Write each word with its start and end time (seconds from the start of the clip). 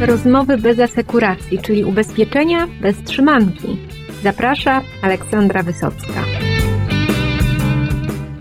Rozmowy 0.00 0.58
bez 0.58 0.78
asekuracji, 0.78 1.58
czyli 1.58 1.84
ubezpieczenia 1.84 2.66
bez 2.80 3.02
trzymanki. 3.02 3.76
Zaprasza 4.22 4.82
Aleksandra 5.02 5.62
Wysocka. 5.62 6.24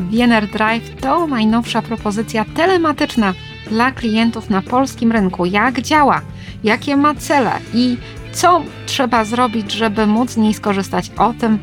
Wiener 0.10 0.48
Drive 0.48 0.96
to 1.02 1.28
najnowsza 1.28 1.82
propozycja 1.82 2.46
telematyczna 2.56 3.34
dla 3.70 3.92
klientów 3.92 4.50
na 4.50 4.62
polskim 4.62 5.12
rynku. 5.12 5.46
Jak 5.46 5.82
działa, 5.82 6.22
jakie 6.64 6.98
ma 6.98 7.16
cele 7.16 7.52
i 7.74 7.98
co 8.32 8.62
trzeba 8.86 9.26
zrobić, 9.26 9.72
żeby 9.72 10.08
móc 10.08 10.32
z 10.32 10.38
niej 10.38 10.54
skorzystać. 10.54 11.12
O 11.18 11.34
tym 11.34 11.60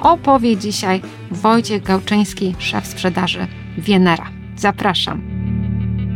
opowie 0.00 0.56
dzisiaj 0.56 1.00
Wojciech 1.30 1.82
Gałczyński, 1.82 2.54
szef 2.58 2.86
sprzedaży 2.86 3.46
Wienera. 3.78 4.26
Zapraszam 4.56 5.33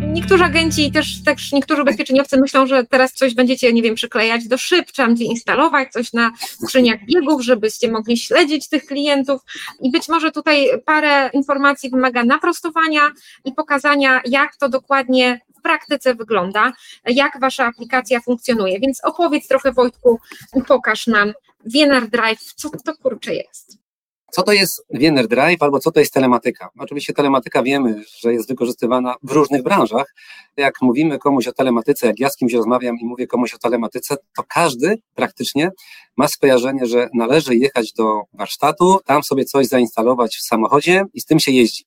niektórzy 0.09 0.45
agenci 0.45 0.93
też, 0.93 1.23
też 1.25 1.53
niektórzy 1.53 1.83
ubezpieczeniowcy 1.83 2.41
myślą, 2.41 2.67
że 2.67 2.85
teraz 2.85 3.13
coś 3.13 3.35
będziecie, 3.35 3.73
nie 3.73 3.83
wiem, 3.83 3.95
przyklejać 3.95 4.49
do 4.49 4.59
szyb, 4.59 4.87
czy 4.87 4.93
tam 4.93 5.17
instalować 5.17 5.93
coś 5.93 6.13
na 6.13 6.33
skrzyniach 6.39 7.05
biegów, 7.05 7.43
żebyście 7.43 7.91
mogli 7.91 8.17
śledzić 8.17 8.69
tych 8.69 8.87
klientów 8.87 9.41
i 9.81 9.91
być 9.91 10.09
może 10.09 10.33
tutaj 10.33 10.69
parę 10.85 11.31
informacji 11.33 11.91
wymaga 11.91 12.25
naprostowania 12.25 13.11
i 13.45 13.53
pokazania, 13.53 14.21
jak 14.25 14.57
to 14.57 14.69
dokładnie 14.69 15.41
w 15.59 15.63
praktyce 15.63 16.15
wygląda, 16.15 16.73
jak 17.07 17.41
wasza 17.41 17.67
aplikacja 17.67 18.21
funkcjonuje. 18.21 18.81
Więc 18.81 19.05
opowiedz 19.05 19.49
trochę 19.49 19.73
Wojtku 19.73 20.21
i 20.57 20.63
pokaż 20.63 21.07
nam 21.07 21.33
VNR 21.65 22.09
Drive, 22.09 22.55
co 22.55 22.71
to 22.85 22.95
kurczę 23.03 23.35
jest. 23.35 23.88
Co 24.31 24.43
to 24.43 24.53
jest 24.53 24.87
VNR 24.91 25.29
Drive 25.29 25.63
albo 25.63 25.79
co 25.79 25.93
to 25.93 26.01
jest 26.01 26.15
telematyka? 26.15 26.69
Oczywiście 26.79 27.13
telematyka 27.13 27.63
wiemy, 27.63 28.05
że 28.21 28.33
jest 28.33 28.49
wykorzystywana 28.49 29.15
w 29.23 29.33
różnych 29.33 29.63
branżach. 29.63 30.15
Jak 30.57 30.75
mówimy 30.83 31.19
komuś 31.19 31.49
o 31.49 31.53
telematyce, 31.53 32.07
jak 32.07 32.21
ja 32.21 32.31
z 32.31 32.37
kimś 32.37 32.53
rozmawiam 32.53 32.97
i 32.99 33.05
mówię 33.05 33.27
komuś 33.27 33.55
o 33.55 33.59
telematyce, 33.59 34.17
to 34.37 34.43
każdy 34.49 34.99
praktycznie 35.15 35.71
ma 36.17 36.29
skojarzenie, 36.29 36.87
że 36.87 37.09
należy 37.15 37.57
jechać 37.57 37.93
do 37.93 38.21
warsztatu, 38.33 38.99
tam 39.05 39.23
sobie 39.23 39.45
coś 39.45 39.67
zainstalować 39.67 40.37
w 40.37 40.43
samochodzie 40.43 41.05
i 41.15 41.21
z 41.21 41.25
tym 41.25 41.41
się 41.41 41.53
jeździ. 41.53 41.85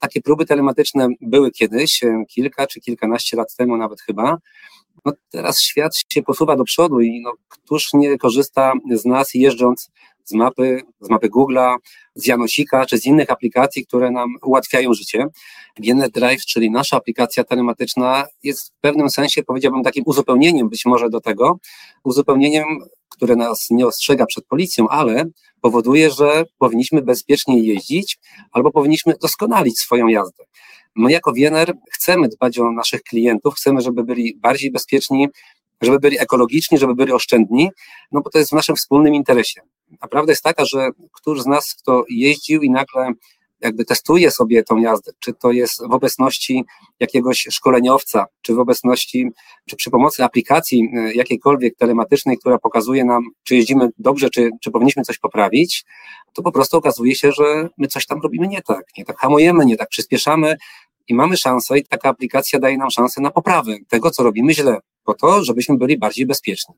Takie 0.00 0.22
próby 0.22 0.46
telematyczne 0.46 1.08
były 1.20 1.50
kiedyś, 1.50 2.00
kilka 2.28 2.66
czy 2.66 2.80
kilkanaście 2.80 3.36
lat 3.36 3.56
temu 3.56 3.76
nawet 3.76 4.00
chyba. 4.00 4.36
No 5.04 5.12
teraz 5.30 5.60
świat 5.60 5.96
się 6.08 6.22
posuwa 6.22 6.56
do 6.56 6.64
przodu 6.64 7.00
i 7.00 7.20
no, 7.20 7.32
któż 7.48 7.92
nie 7.92 8.18
korzysta 8.18 8.72
z 8.94 9.04
nas 9.04 9.34
jeżdżąc 9.34 9.90
z 10.28 10.32
mapy, 10.32 10.80
z 11.00 11.08
mapy 11.10 11.28
Google'a, 11.28 11.76
z 12.14 12.26
Janosika, 12.26 12.86
czy 12.86 12.98
z 12.98 13.06
innych 13.06 13.30
aplikacji, 13.30 13.86
które 13.86 14.10
nam 14.10 14.34
ułatwiają 14.42 14.94
życie. 14.94 15.26
Viennet 15.80 16.12
Drive, 16.12 16.44
czyli 16.44 16.70
nasza 16.70 16.96
aplikacja 16.96 17.44
telematyczna, 17.44 18.26
jest 18.42 18.68
w 18.68 18.80
pewnym 18.80 19.10
sensie, 19.10 19.42
powiedziałbym, 19.42 19.82
takim 19.82 20.04
uzupełnieniem 20.06 20.68
być 20.68 20.84
może 20.84 21.10
do 21.10 21.20
tego, 21.20 21.58
uzupełnieniem, 22.04 22.64
które 23.08 23.36
nas 23.36 23.66
nie 23.70 23.86
ostrzega 23.86 24.26
przed 24.26 24.46
policją, 24.46 24.88
ale 24.88 25.24
powoduje, 25.60 26.10
że 26.10 26.44
powinniśmy 26.58 27.02
bezpiecznie 27.02 27.62
jeździć 27.62 28.18
albo 28.52 28.70
powinniśmy 28.70 29.14
doskonalić 29.22 29.78
swoją 29.78 30.08
jazdę. 30.08 30.44
My 30.96 31.12
jako 31.12 31.32
Wiener 31.32 31.74
chcemy 31.92 32.28
dbać 32.28 32.58
o 32.58 32.72
naszych 32.72 33.02
klientów, 33.02 33.54
chcemy, 33.54 33.80
żeby 33.80 34.04
byli 34.04 34.36
bardziej 34.36 34.70
bezpieczni, 34.70 35.28
żeby 35.82 35.98
byli 35.98 36.20
ekologiczni, 36.20 36.78
żeby 36.78 36.94
byli 36.94 37.12
oszczędni, 37.12 37.70
no 38.12 38.20
bo 38.20 38.30
to 38.30 38.38
jest 38.38 38.50
w 38.50 38.54
naszym 38.54 38.76
wspólnym 38.76 39.14
interesie. 39.14 39.60
A 40.00 40.08
prawda 40.08 40.32
jest 40.32 40.42
taka, 40.42 40.64
że 40.64 40.90
któż 41.12 41.42
z 41.42 41.46
nas, 41.46 41.74
kto 41.74 42.04
jeździł 42.08 42.62
i 42.62 42.70
nagle 42.70 43.12
jakby 43.60 43.84
testuje 43.84 44.30
sobie 44.30 44.62
tą 44.62 44.76
jazdę, 44.76 45.12
czy 45.18 45.34
to 45.34 45.52
jest 45.52 45.82
w 45.88 45.92
obecności 45.92 46.64
jakiegoś 47.00 47.46
szkoleniowca, 47.50 48.26
czy 48.42 48.54
w 48.54 48.58
obecności, 48.58 49.28
czy 49.68 49.76
przy 49.76 49.90
pomocy 49.90 50.24
aplikacji 50.24 50.90
e, 50.94 51.12
jakiejkolwiek 51.14 51.76
telematycznej, 51.76 52.38
która 52.38 52.58
pokazuje 52.58 53.04
nam, 53.04 53.22
czy 53.44 53.56
jeździmy 53.56 53.88
dobrze, 53.98 54.30
czy, 54.30 54.50
czy 54.62 54.70
powinniśmy 54.70 55.02
coś 55.02 55.18
poprawić, 55.18 55.84
to 56.34 56.42
po 56.42 56.52
prostu 56.52 56.76
okazuje 56.76 57.14
się, 57.14 57.32
że 57.32 57.68
my 57.78 57.86
coś 57.86 58.06
tam 58.06 58.20
robimy 58.22 58.48
nie 58.48 58.62
tak, 58.62 58.84
nie 58.98 59.04
tak 59.04 59.18
hamujemy, 59.18 59.64
nie 59.64 59.76
tak 59.76 59.88
przyspieszamy 59.88 60.56
i 61.08 61.14
mamy 61.14 61.36
szansę 61.36 61.78
i 61.78 61.84
taka 61.84 62.08
aplikacja 62.08 62.58
daje 62.58 62.78
nam 62.78 62.90
szansę 62.90 63.20
na 63.20 63.30
poprawę 63.30 63.76
tego, 63.88 64.10
co 64.10 64.22
robimy 64.22 64.54
źle, 64.54 64.78
po 65.04 65.14
to, 65.14 65.44
żebyśmy 65.44 65.76
byli 65.76 65.98
bardziej 65.98 66.26
bezpieczni. 66.26 66.74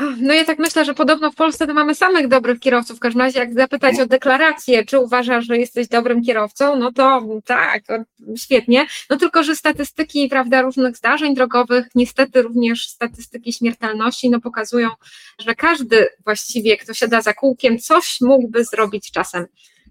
No 0.00 0.34
ja 0.34 0.44
tak 0.44 0.58
myślę, 0.58 0.84
że 0.84 0.94
podobno 0.94 1.30
w 1.30 1.34
Polsce 1.34 1.66
to 1.66 1.74
mamy 1.74 1.94
samych 1.94 2.28
dobrych 2.28 2.60
kierowców. 2.60 2.96
W 2.96 3.00
każdym 3.00 3.22
razie, 3.22 3.38
jak 3.38 3.54
zapytać 3.54 4.00
o 4.00 4.06
deklarację, 4.06 4.84
czy 4.84 4.98
uważasz, 4.98 5.46
że 5.46 5.58
jesteś 5.58 5.88
dobrym 5.88 6.22
kierowcą, 6.22 6.76
no 6.76 6.92
to 6.92 7.22
tak, 7.44 7.82
świetnie. 8.36 8.86
No 9.10 9.16
tylko, 9.16 9.42
że 9.42 9.56
statystyki, 9.56 10.28
prawda, 10.28 10.62
różnych 10.62 10.96
zdarzeń 10.96 11.34
drogowych, 11.34 11.86
niestety 11.94 12.42
również 12.42 12.88
statystyki 12.88 13.52
śmiertelności, 13.52 14.30
no 14.30 14.40
pokazują, 14.40 14.88
że 15.38 15.54
każdy 15.54 16.08
właściwie, 16.24 16.76
kto 16.76 16.94
siada 16.94 17.20
za 17.20 17.34
kółkiem, 17.34 17.78
coś 17.78 18.20
mógłby 18.20 18.64
zrobić 18.64 19.10
czasem 19.10 19.46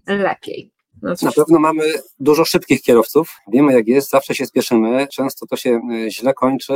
lepiej. 0.06 0.72
No 1.02 1.14
Na 1.22 1.32
pewno 1.32 1.58
mamy 1.58 1.82
dużo 2.20 2.44
szybkich 2.44 2.82
kierowców. 2.82 3.36
Wiemy, 3.52 3.72
jak 3.72 3.86
jest, 3.88 4.10
zawsze 4.10 4.34
się 4.34 4.46
spieszymy, 4.46 5.06
często 5.12 5.46
to 5.46 5.56
się 5.56 5.80
e, 5.92 6.10
źle 6.10 6.34
kończy. 6.34 6.72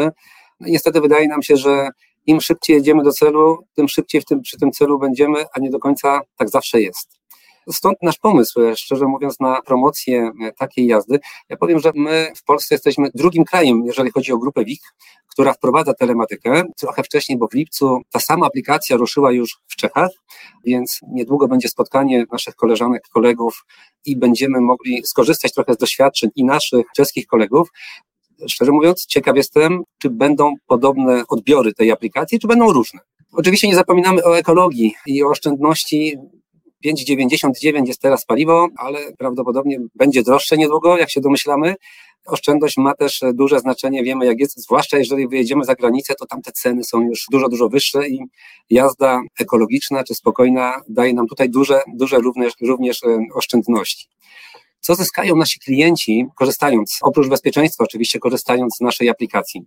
No 0.61 0.69
niestety 0.69 1.01
wydaje 1.01 1.29
nam 1.29 1.43
się, 1.43 1.57
że 1.57 1.89
im 2.27 2.41
szybciej 2.41 2.77
jedziemy 2.77 3.03
do 3.03 3.13
celu, 3.13 3.59
tym 3.75 3.89
szybciej 3.89 4.21
w 4.21 4.25
tym, 4.25 4.41
przy 4.41 4.59
tym 4.59 4.73
celu 4.73 4.99
będziemy, 4.99 5.45
a 5.53 5.61
nie 5.61 5.71
do 5.71 5.79
końca 5.79 6.21
tak 6.37 6.49
zawsze 6.49 6.81
jest. 6.81 7.17
Stąd 7.73 7.99
nasz 8.03 8.19
pomysł, 8.19 8.61
szczerze 8.77 9.07
mówiąc, 9.07 9.41
na 9.41 9.63
promocję 9.63 10.31
e, 10.43 10.53
takiej 10.53 10.87
jazdy. 10.87 11.19
Ja 11.49 11.57
powiem, 11.57 11.81
że 11.81 11.93
my 11.95 12.33
w 12.37 12.45
Polsce 12.45 12.75
jesteśmy 12.75 13.11
drugim 13.15 13.45
krajem, 13.45 13.83
jeżeli 13.87 14.11
chodzi 14.11 14.33
o 14.33 14.39
grupę 14.39 14.65
WIK, 14.65 14.81
która 15.31 15.53
wprowadza 15.53 15.95
telematykę. 15.95 16.63
Trochę 16.79 17.03
wcześniej, 17.03 17.39
bo 17.39 17.49
w 17.49 17.55
lipcu 17.55 18.01
ta 18.13 18.21
sama 18.21 18.47
aplikacja 18.47 18.97
ruszyła 18.97 19.33
już 19.33 19.59
w 19.69 19.77
Czechach, 19.77 20.11
więc 20.65 21.01
niedługo 21.13 21.49
będzie 21.49 21.69
spotkanie 21.69 22.25
naszych 22.33 22.55
koleżanek, 22.55 23.03
kolegów 23.13 23.65
i 24.05 24.17
będziemy 24.17 24.61
mogli 24.61 25.03
skorzystać 25.05 25.53
trochę 25.53 25.75
z 25.75 25.77
doświadczeń 25.77 26.31
i 26.37 26.45
naszych 26.45 26.87
czeskich 26.97 27.27
kolegów 27.27 27.69
szczerze 28.49 28.73
mówiąc, 28.73 29.07
ciekaw 29.07 29.37
jestem, 29.37 29.83
czy 29.99 30.11
będą 30.11 30.55
podobne 30.67 31.23
odbiory 31.29 31.75
tej 31.75 31.91
aplikacji, 31.91 32.39
czy 32.39 32.47
będą 32.47 32.73
różne. 32.73 33.01
Oczywiście 33.33 33.69
nie 33.69 33.75
zapominamy 33.75 34.25
o 34.25 34.39
ekologii 34.39 34.95
i 35.07 35.23
o 35.23 35.29
oszczędności. 35.29 36.17
5,99 36.87 37.87
jest 37.87 38.01
teraz 38.01 38.25
paliwo, 38.25 38.69
ale 38.77 38.99
prawdopodobnie 39.19 39.79
będzie 39.95 40.23
droższe 40.23 40.57
niedługo, 40.57 40.99
jak 40.99 41.11
się 41.11 41.21
domyślamy. 41.21 41.75
Oszczędność 42.27 42.77
ma 42.77 42.95
też 42.95 43.21
duże 43.35 43.61
znaczenie, 43.61 44.05
wiemy 44.05 44.27
jak 44.27 44.41
jest, 44.41 44.61
zwłaszcza 44.61 44.99
jeżeli 44.99 45.29
wyjedziemy 45.29 45.65
za 45.65 45.75
granicę, 45.75 46.15
to 46.15 46.27
tam 46.27 46.43
te 46.43 46.53
ceny 46.53 46.85
są 46.85 47.01
już 47.01 47.27
dużo, 47.31 47.49
dużo 47.49 47.69
wyższe 47.69 48.09
i 48.09 48.19
jazda 48.71 49.21
ekologiczna 49.41 50.05
czy 50.05 50.15
spokojna 50.15 50.73
daje 50.89 51.15
nam 51.15 51.27
tutaj 51.27 51.51
duże, 51.51 51.81
duże 51.95 52.19
również, 52.19 52.53
również 52.61 53.03
e, 53.03 53.19
oszczędności. 53.35 54.07
Co 54.87 54.95
zyskają 54.95 55.37
nasi 55.37 55.61
klienci, 55.61 56.27
korzystając, 56.35 56.99
oprócz 57.03 57.29
bezpieczeństwa, 57.29 57.85
oczywiście, 57.85 58.19
korzystając 58.19 58.77
z 58.77 58.81
naszej 58.81 59.09
aplikacji? 59.09 59.63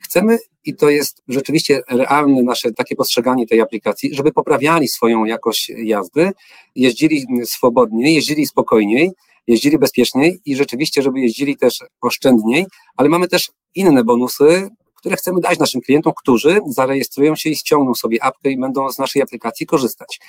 Chcemy, 0.00 0.38
i 0.64 0.74
to 0.74 0.90
jest 0.90 1.22
rzeczywiście 1.28 1.82
realne 1.88 2.42
nasze 2.42 2.72
takie 2.72 2.96
postrzeganie 2.96 3.46
tej 3.46 3.60
aplikacji, 3.60 4.14
żeby 4.14 4.32
poprawiali 4.32 4.88
swoją 4.88 5.24
jakość 5.24 5.68
jazdy, 5.68 6.30
jeździli 6.74 7.26
swobodniej, 7.44 8.14
jeździli 8.14 8.46
spokojniej, 8.46 9.10
jeździli 9.46 9.78
bezpieczniej 9.78 10.40
i 10.44 10.56
rzeczywiście, 10.56 11.02
żeby 11.02 11.20
jeździli 11.20 11.56
też 11.56 11.84
oszczędniej, 12.00 12.66
ale 12.96 13.08
mamy 13.08 13.28
też 13.28 13.50
inne 13.74 14.04
bonusy, 14.04 14.68
które 14.94 15.16
chcemy 15.16 15.40
dać 15.40 15.58
naszym 15.58 15.80
klientom, 15.80 16.12
którzy 16.16 16.60
zarejestrują 16.66 17.36
się 17.36 17.50
i 17.50 17.56
ściągną 17.56 17.94
sobie 17.94 18.22
apkę 18.22 18.50
i 18.50 18.60
będą 18.60 18.90
z 18.90 18.98
naszej 18.98 19.22
aplikacji 19.22 19.66
korzystać. 19.66 20.20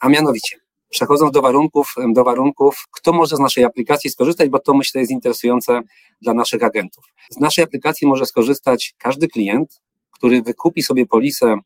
A 0.00 0.08
mianowicie, 0.08 0.63
Przechodząc 0.94 1.32
do 1.32 1.42
warunków, 1.42 1.94
do 2.12 2.24
warunków, 2.24 2.84
kto 2.90 3.12
może 3.12 3.36
z 3.36 3.38
naszej 3.38 3.64
aplikacji 3.64 4.10
skorzystać, 4.10 4.48
bo 4.48 4.58
to 4.58 4.74
myślę 4.74 5.00
jest 5.00 5.10
interesujące 5.10 5.80
dla 6.22 6.34
naszych 6.34 6.62
agentów. 6.62 7.04
Z 7.30 7.40
naszej 7.40 7.64
aplikacji 7.64 8.06
może 8.08 8.26
skorzystać 8.26 8.94
każdy 8.98 9.28
klient, 9.28 9.80
który 10.10 10.42
wykupi 10.42 10.82
sobie 10.82 11.06
polisę 11.06 11.56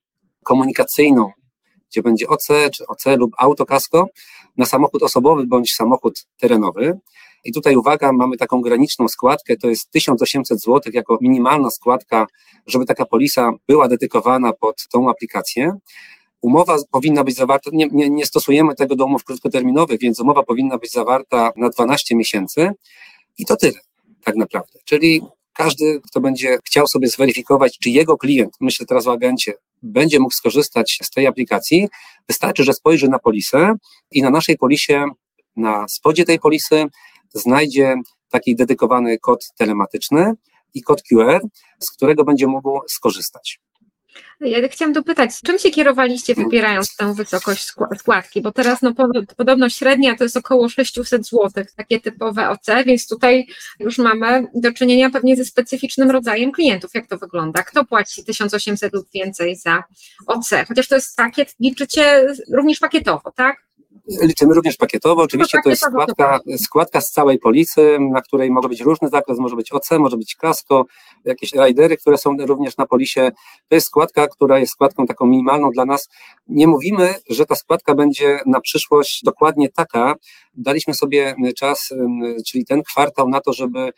komunikacyjną, 0.44 1.30
gdzie 1.90 2.02
będzie 2.02 2.28
OC, 2.28 2.48
czy 2.72 2.86
OC 2.86 3.04
lub 3.18 3.32
autokasko 3.38 4.06
na 4.56 4.66
samochód 4.66 5.02
osobowy 5.02 5.46
bądź 5.46 5.74
samochód 5.74 6.26
terenowy. 6.40 6.98
I 7.44 7.52
tutaj 7.52 7.76
uwaga, 7.76 8.12
mamy 8.12 8.36
taką 8.36 8.60
graniczną 8.60 9.08
składkę, 9.08 9.56
to 9.56 9.68
jest 9.68 9.90
1800 9.90 10.60
zł 10.60 10.92
jako 10.94 11.18
minimalna 11.20 11.70
składka, 11.70 12.26
żeby 12.66 12.84
taka 12.84 13.04
polisa 13.04 13.52
była 13.68 13.88
dedykowana 13.88 14.52
pod 14.52 14.88
tą 14.88 15.10
aplikację. 15.10 15.72
Umowa 16.42 16.76
powinna 16.90 17.24
być 17.24 17.36
zawarta, 17.36 17.70
nie, 17.72 17.86
nie, 17.92 18.10
nie 18.10 18.26
stosujemy 18.26 18.74
tego 18.74 18.96
do 18.96 19.04
umów 19.04 19.24
krótkoterminowych, 19.24 20.00
więc 20.00 20.20
umowa 20.20 20.42
powinna 20.42 20.78
być 20.78 20.92
zawarta 20.92 21.52
na 21.56 21.68
12 21.68 22.16
miesięcy 22.16 22.70
i 23.38 23.46
to 23.46 23.56
tyle, 23.56 23.80
tak 24.24 24.36
naprawdę. 24.36 24.78
Czyli 24.84 25.22
każdy, 25.52 26.00
kto 26.00 26.20
będzie 26.20 26.58
chciał 26.64 26.86
sobie 26.86 27.08
zweryfikować, 27.08 27.78
czy 27.78 27.90
jego 27.90 28.16
klient, 28.16 28.56
myślę 28.60 28.86
teraz 28.86 29.06
o 29.06 29.12
agencie, 29.12 29.52
będzie 29.82 30.20
mógł 30.20 30.34
skorzystać 30.34 30.98
z 31.02 31.10
tej 31.10 31.26
aplikacji, 31.26 31.88
wystarczy, 32.28 32.64
że 32.64 32.72
spojrzy 32.72 33.08
na 33.08 33.18
polisę 33.18 33.74
i 34.10 34.22
na 34.22 34.30
naszej 34.30 34.58
polisie, 34.58 35.04
na 35.56 35.88
spodzie 35.88 36.24
tej 36.24 36.38
polisy 36.38 36.84
znajdzie 37.34 37.94
taki 38.30 38.56
dedykowany 38.56 39.18
kod 39.18 39.46
telematyczny 39.56 40.32
i 40.74 40.82
kod 40.82 41.02
QR, 41.02 41.40
z 41.78 41.90
którego 41.90 42.24
będzie 42.24 42.46
mógł 42.46 42.80
skorzystać. 42.88 43.60
Ja 44.40 44.68
chciałam 44.68 44.92
dopytać, 44.92 45.30
czym 45.44 45.58
się 45.58 45.70
kierowaliście 45.70 46.34
wybierając 46.34 46.96
tę 46.96 47.14
wysokość 47.14 47.72
składki? 47.98 48.42
Bo 48.42 48.52
teraz 48.52 48.82
no, 48.82 48.94
podobno 49.36 49.68
średnia 49.68 50.16
to 50.16 50.24
jest 50.24 50.36
około 50.36 50.68
600 50.68 51.26
zł, 51.26 51.64
takie 51.76 52.00
typowe 52.00 52.48
OC, 52.48 52.66
więc 52.86 53.08
tutaj 53.08 53.46
już 53.80 53.98
mamy 53.98 54.46
do 54.54 54.72
czynienia 54.72 55.10
pewnie 55.10 55.36
ze 55.36 55.44
specyficznym 55.44 56.10
rodzajem 56.10 56.52
klientów. 56.52 56.90
Jak 56.94 57.06
to 57.06 57.18
wygląda? 57.18 57.62
Kto 57.62 57.84
płaci 57.84 58.24
1800 58.24 58.92
lub 58.92 59.06
więcej 59.14 59.56
za 59.56 59.84
OC? 60.26 60.50
Chociaż 60.68 60.88
to 60.88 60.94
jest 60.94 61.16
pakiet, 61.16 61.54
liczycie 61.60 62.26
również 62.52 62.78
pakietowo, 62.78 63.32
tak? 63.36 63.67
Liczymy 64.08 64.54
również 64.54 64.76
pakietowo. 64.76 65.22
Oczywiście 65.22 65.58
to 65.64 65.70
jest 65.70 65.82
składka, 65.82 66.40
składka 66.56 67.00
z 67.00 67.10
całej 67.10 67.38
polisy, 67.38 67.98
na 68.00 68.22
której 68.22 68.50
może 68.50 68.68
być 68.68 68.80
różny 68.80 69.08
zakres, 69.08 69.38
może 69.38 69.56
być 69.56 69.72
OC, 69.72 69.90
może 69.98 70.16
być 70.16 70.36
kasko, 70.36 70.84
jakieś 71.24 71.52
ridery, 71.52 71.96
które 71.96 72.18
są 72.18 72.36
również 72.38 72.76
na 72.76 72.86
polisie. 72.86 73.30
To 73.68 73.74
jest 73.74 73.86
składka, 73.86 74.28
która 74.28 74.58
jest 74.58 74.72
składką 74.72 75.06
taką 75.06 75.26
minimalną 75.26 75.70
dla 75.70 75.84
nas. 75.84 76.08
Nie 76.46 76.66
mówimy, 76.66 77.14
że 77.30 77.46
ta 77.46 77.54
składka 77.54 77.94
będzie 77.94 78.40
na 78.46 78.60
przyszłość 78.60 79.24
dokładnie 79.24 79.68
taka. 79.68 80.14
Daliśmy 80.54 80.94
sobie 80.94 81.34
czas, 81.56 81.88
czyli 82.46 82.64
ten 82.64 82.82
kwartał 82.82 83.28
na 83.28 83.40
to, 83.40 83.52
żeby 83.52 83.90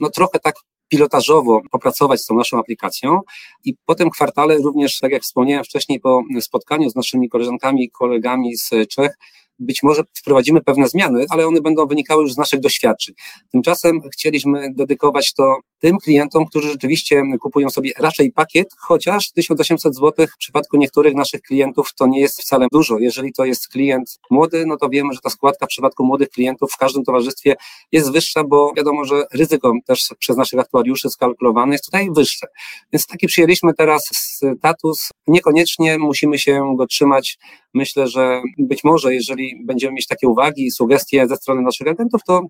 no 0.00 0.10
trochę 0.10 0.38
tak 0.38 0.54
pilotażowo 0.88 1.60
popracować 1.70 2.20
z 2.20 2.26
tą 2.26 2.34
naszą 2.34 2.58
aplikacją 2.58 3.20
i 3.64 3.74
po 3.86 3.94
tym 3.94 4.10
kwartale 4.10 4.56
również, 4.56 4.98
tak 4.98 5.12
jak 5.12 5.22
wspomniałem 5.22 5.64
wcześniej, 5.64 6.00
po 6.00 6.22
spotkaniu 6.40 6.90
z 6.90 6.94
naszymi 6.94 7.28
koleżankami 7.28 7.84
i 7.84 7.90
kolegami 7.90 8.56
z 8.56 8.70
Czech, 8.88 9.18
być 9.60 9.82
może 9.82 10.02
wprowadzimy 10.14 10.60
pewne 10.60 10.88
zmiany, 10.88 11.24
ale 11.28 11.46
one 11.46 11.60
będą 11.60 11.86
wynikały 11.86 12.22
już 12.22 12.32
z 12.32 12.36
naszych 12.36 12.60
doświadczeń. 12.60 13.14
Tymczasem 13.52 14.00
chcieliśmy 14.12 14.74
dedykować 14.74 15.34
to 15.34 15.56
tym 15.78 15.98
klientom, 15.98 16.46
którzy 16.46 16.68
rzeczywiście 16.68 17.22
kupują 17.40 17.70
sobie 17.70 17.92
raczej 17.98 18.32
pakiet, 18.32 18.68
chociaż 18.78 19.30
1800 19.30 19.94
zł 19.94 20.26
w 20.34 20.36
przypadku 20.38 20.76
niektórych 20.76 21.14
naszych 21.14 21.42
klientów 21.42 21.94
to 21.98 22.06
nie 22.06 22.20
jest 22.20 22.40
wcale 22.40 22.66
dużo. 22.72 22.98
Jeżeli 22.98 23.32
to 23.32 23.44
jest 23.44 23.68
klient 23.68 24.18
młody, 24.30 24.66
no 24.66 24.76
to 24.76 24.88
wiemy, 24.88 25.12
że 25.12 25.20
ta 25.20 25.30
składka 25.30 25.66
w 25.66 25.68
przypadku 25.68 26.06
młodych 26.06 26.28
klientów 26.28 26.72
w 26.72 26.76
każdym 26.76 27.04
towarzystwie 27.04 27.56
jest 27.92 28.12
wyższa, 28.12 28.44
bo 28.44 28.72
wiadomo, 28.76 29.04
że 29.04 29.24
ryzyko 29.32 29.72
też 29.86 30.08
przez 30.18 30.36
naszych 30.36 30.60
aktuariuszy 30.60 31.10
skalkulowane 31.10 31.72
jest 31.72 31.84
tutaj 31.84 32.08
wyższe. 32.10 32.46
Więc 32.92 33.06
taki 33.06 33.26
przyjęliśmy 33.26 33.74
teraz 33.74 34.10
status. 34.58 35.08
Niekoniecznie 35.26 35.98
musimy 35.98 36.38
się 36.38 36.74
go 36.76 36.86
trzymać. 36.86 37.38
Myślę, 37.74 38.08
że 38.08 38.42
być 38.58 38.84
może, 38.84 39.14
jeżeli 39.14 39.49
będziemy 39.64 39.92
mieć 39.92 40.06
takie 40.06 40.28
uwagi 40.28 40.66
i 40.66 40.70
sugestie 40.70 41.28
ze 41.28 41.36
strony 41.36 41.62
naszych 41.62 41.86
agentów, 41.88 42.20
to 42.26 42.42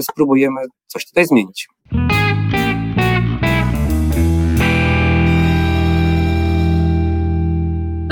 spróbujemy 0.00 0.60
coś 0.86 1.06
tutaj 1.06 1.26
zmienić. 1.26 1.68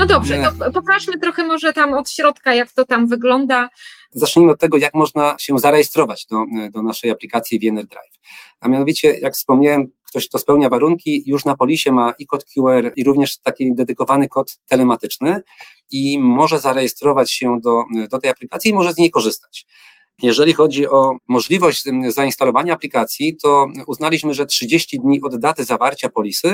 No 0.07 0.13
dobrze, 0.13 0.51
to 0.59 0.71
pokażmy 0.71 1.19
trochę 1.19 1.43
może 1.43 1.73
tam 1.73 1.93
od 1.93 2.09
środka, 2.09 2.53
jak 2.53 2.71
to 2.71 2.85
tam 2.85 3.07
wygląda. 3.07 3.69
Zacznijmy 4.11 4.51
od 4.51 4.59
tego, 4.59 4.77
jak 4.77 4.93
można 4.93 5.35
się 5.39 5.59
zarejestrować 5.59 6.25
do, 6.25 6.45
do 6.71 6.81
naszej 6.81 7.11
aplikacji 7.11 7.59
VNR 7.59 7.85
Drive. 7.85 8.19
A 8.59 8.67
mianowicie, 8.67 9.19
jak 9.19 9.33
wspomniałem, 9.33 9.87
ktoś, 10.07 10.27
kto 10.29 10.39
spełnia 10.39 10.69
warunki, 10.69 11.23
już 11.25 11.45
na 11.45 11.55
polisie 11.55 11.91
ma 11.91 12.13
i 12.19 12.27
kod 12.27 12.45
QR, 12.45 12.91
i 12.95 13.03
również 13.03 13.37
taki 13.37 13.75
dedykowany 13.75 14.29
kod 14.29 14.57
telematyczny 14.67 15.41
i 15.91 16.19
może 16.19 16.59
zarejestrować 16.59 17.31
się 17.31 17.59
do, 17.61 17.83
do 18.11 18.19
tej 18.19 18.31
aplikacji 18.31 18.71
i 18.71 18.73
może 18.73 18.93
z 18.93 18.97
niej 18.97 19.11
korzystać. 19.11 19.65
Jeżeli 20.21 20.53
chodzi 20.53 20.87
o 20.87 21.17
możliwość 21.27 21.83
zainstalowania 22.07 22.73
aplikacji, 22.73 23.37
to 23.37 23.67
uznaliśmy, 23.87 24.33
że 24.33 24.45
30 24.45 24.99
dni 24.99 25.21
od 25.21 25.39
daty 25.39 25.63
zawarcia 25.63 26.09
polisy, 26.09 26.49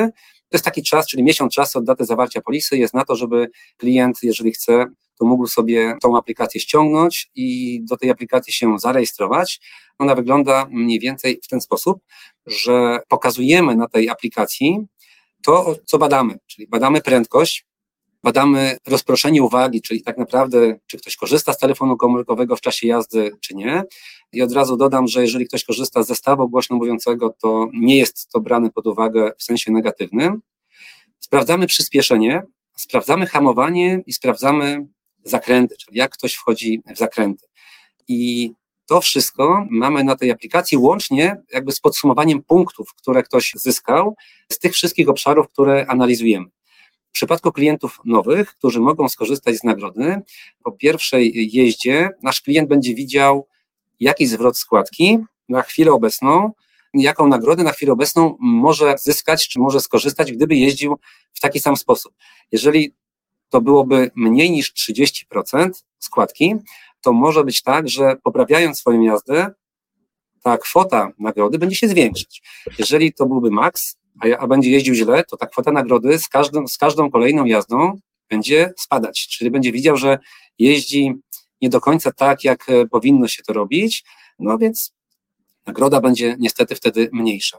to 0.50 0.56
jest 0.56 0.66
taki 0.66 0.84
czas, 0.84 1.08
czyli 1.08 1.24
miesiąc 1.24 1.54
czasu 1.54 1.80
od 1.80 1.86
daty 1.86 2.06
zawarcia 2.06 2.42
polisy 2.42 2.78
jest 2.78 2.94
na 2.94 3.06
to, 3.06 3.16
żeby 3.16 3.50
klient, 3.78 4.20
jeżeli 4.24 4.52
chce, 4.52 4.86
to 5.20 5.26
mógł 5.26 5.48
sobie 5.48 5.98
tą 6.02 6.18
aplikację 6.18 6.62
ściągnąć 6.62 7.32
i 7.36 7.80
do 7.84 7.98
tej 7.98 8.10
aplikacji 8.10 8.54
się 8.54 8.80
zarejestrować. 8.80 9.60
Ona 10.00 10.16
wygląda 10.16 10.68
mniej 10.72 11.00
więcej 11.00 11.40
w 11.44 11.48
ten 11.48 11.62
sposób, 11.62 12.00
że 12.46 13.00
pokazujemy 13.08 13.76
na 13.76 13.88
tej 13.88 14.10
aplikacji 14.10 14.88
to, 15.46 15.76
co 15.86 15.98
badamy, 15.98 16.40
czyli 16.48 16.68
badamy 16.68 17.02
prędkość, 17.02 17.66
badamy 18.24 18.78
rozproszenie 18.88 19.44
uwagi, 19.44 19.82
czyli 19.82 20.04
tak 20.04 20.18
naprawdę, 20.18 20.76
czy 20.88 20.98
ktoś 20.98 21.16
korzysta 21.16 21.54
z 21.54 21.58
telefonu 21.58 21.98
komórkowego 21.98 22.56
w 22.56 22.62
czasie 22.62 22.88
jazdy, 22.88 23.32
czy 23.42 23.56
nie. 23.56 23.84
I 24.34 24.42
od 24.42 24.52
razu 24.52 24.78
dodam, 24.78 25.08
że 25.08 25.22
jeżeli 25.22 25.48
ktoś 25.48 25.64
korzysta 25.64 26.04
z 26.04 26.08
zestawu 26.08 26.50
głośno 26.50 26.76
mówiącego, 26.76 27.36
to 27.42 27.70
nie 27.74 27.98
jest 27.98 28.30
to 28.32 28.40
brane 28.40 28.72
pod 28.72 28.88
uwagę 28.88 29.32
w 29.38 29.44
sensie 29.44 29.72
negatywnym. 29.72 30.42
Sprawdzamy 31.20 31.68
przyspieszenie, 31.68 32.44
sprawdzamy 32.76 33.28
hamowanie 33.28 34.02
i 34.06 34.14
sprawdzamy 34.14 34.88
zakręty, 35.24 35.76
czyli 35.78 35.98
jak 35.98 36.12
ktoś 36.12 36.34
wchodzi 36.34 36.82
w 36.96 36.98
zakręty. 36.98 37.48
I 38.08 38.52
to 38.88 39.02
wszystko 39.02 39.68
mamy 39.70 40.04
na 40.04 40.16
tej 40.16 40.32
aplikacji 40.32 40.78
łącznie 40.78 41.42
jakby 41.54 41.72
z 41.72 41.80
podsumowaniem 41.80 42.44
punktów, 42.44 42.94
które 42.98 43.24
ktoś 43.24 43.54
zyskał 43.56 44.16
z 44.52 44.60
tych 44.60 44.74
wszystkich 44.74 45.10
obszarów, 45.10 45.50
które 45.50 45.86
analizujemy. 45.88 46.46
W 47.14 47.16
przypadku 47.16 47.52
klientów 47.52 48.00
nowych, 48.06 48.56
którzy 48.56 48.80
mogą 48.80 49.10
skorzystać 49.10 49.56
z 49.56 49.64
nagrody, 49.64 50.22
po 50.64 50.72
pierwszej 50.72 51.50
jeździe 51.54 52.10
nasz 52.24 52.42
klient 52.42 52.70
będzie 52.70 52.96
widział, 52.96 53.48
jaki 54.00 54.28
zwrot 54.28 54.58
składki 54.58 55.20
na 55.50 55.62
chwilę 55.62 55.92
obecną, 55.92 56.52
jaką 56.94 57.28
nagrodę 57.28 57.64
na 57.64 57.72
chwilę 57.72 57.94
obecną 57.94 58.38
może 58.40 58.96
zyskać, 58.98 59.48
czy 59.48 59.60
może 59.60 59.82
skorzystać, 59.82 60.32
gdyby 60.32 60.56
jeździł 60.56 61.00
w 61.34 61.40
taki 61.40 61.60
sam 61.60 61.78
sposób. 61.78 62.14
Jeżeli 62.52 62.96
to 63.50 63.62
byłoby 63.62 64.12
mniej 64.16 64.52
niż 64.52 64.74
30% 64.74 65.70
składki, 66.00 66.56
to 67.02 67.14
może 67.14 67.44
być 67.44 67.62
tak, 67.62 67.90
że 67.90 68.16
poprawiając 68.24 68.80
swoją 68.80 69.02
jazdę, 69.02 69.52
ta 70.42 70.58
kwota 70.58 71.12
nagrody 71.20 71.60
będzie 71.60 71.76
się 71.76 71.88
zwiększać. 71.88 72.42
Jeżeli 72.80 73.14
to 73.14 73.26
byłby 73.26 73.52
maks, 73.52 73.98
a, 74.22 74.38
a 74.38 74.48
będzie 74.48 74.72
jeździł 74.72 74.94
źle, 74.94 75.24
to 75.24 75.38
ta 75.38 75.48
kwota 75.48 75.72
nagrody 75.72 76.20
z 76.20 76.28
każdą, 76.28 76.68
z 76.68 76.78
każdą 76.78 77.12
kolejną 77.12 77.46
jazdą 77.46 78.00
będzie 78.30 78.74
spadać. 78.78 79.28
Czyli 79.28 79.52
będzie 79.52 79.72
widział, 79.72 79.98
że 79.98 80.20
jeździ 80.60 81.14
nie 81.62 81.70
do 81.70 81.82
końca 81.82 82.12
tak, 82.12 82.44
jak 82.44 82.70
e, 82.70 82.88
powinno 82.88 83.28
się 83.28 83.44
to 83.44 83.54
robić, 83.54 84.04
no 84.40 84.58
więc 84.58 84.94
nagroda 85.66 86.02
będzie 86.02 86.36
niestety 86.40 86.76
wtedy 86.76 87.10
mniejsza. 87.14 87.58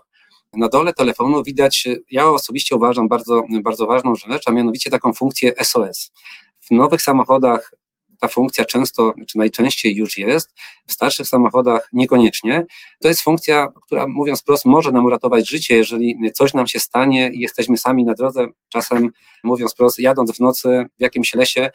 Na 0.52 0.68
dole 0.68 0.92
telefonu 0.92 1.42
widać, 1.42 1.86
e, 1.86 1.96
ja 2.10 2.30
osobiście 2.30 2.76
uważam 2.76 3.08
bardzo, 3.08 3.42
bardzo 3.62 3.86
ważną 3.86 4.14
rzecz, 4.14 4.48
a 4.48 4.52
mianowicie 4.52 4.90
taką 4.90 5.12
funkcję 5.12 5.52
SOS. 5.64 6.12
W 6.60 6.70
nowych 6.70 7.02
samochodach 7.02 7.72
ta 8.20 8.28
funkcja 8.28 8.64
często, 8.64 9.14
czy 9.28 9.38
najczęściej 9.38 9.96
już 9.96 10.18
jest, 10.18 10.54
w 10.86 10.92
starszych 10.92 11.26
samochodach 11.26 11.88
niekoniecznie. 11.92 12.66
To 13.02 13.08
jest 13.08 13.20
funkcja, 13.20 13.68
która 13.86 14.06
mówiąc 14.06 14.42
prosto, 14.42 14.68
może 14.68 14.92
nam 14.92 15.04
uratować 15.04 15.48
życie, 15.48 15.76
jeżeli 15.76 16.32
coś 16.34 16.54
nam 16.54 16.66
się 16.66 16.80
stanie 16.80 17.30
i 17.32 17.40
jesteśmy 17.40 17.76
sami 17.76 18.04
na 18.04 18.14
drodze, 18.14 18.46
czasem 18.68 19.10
mówiąc 19.44 19.74
prosto, 19.74 20.02
jadąc 20.02 20.36
w 20.36 20.40
nocy 20.40 20.86
w 20.98 21.02
jakimś 21.02 21.34
lesie, 21.34 21.70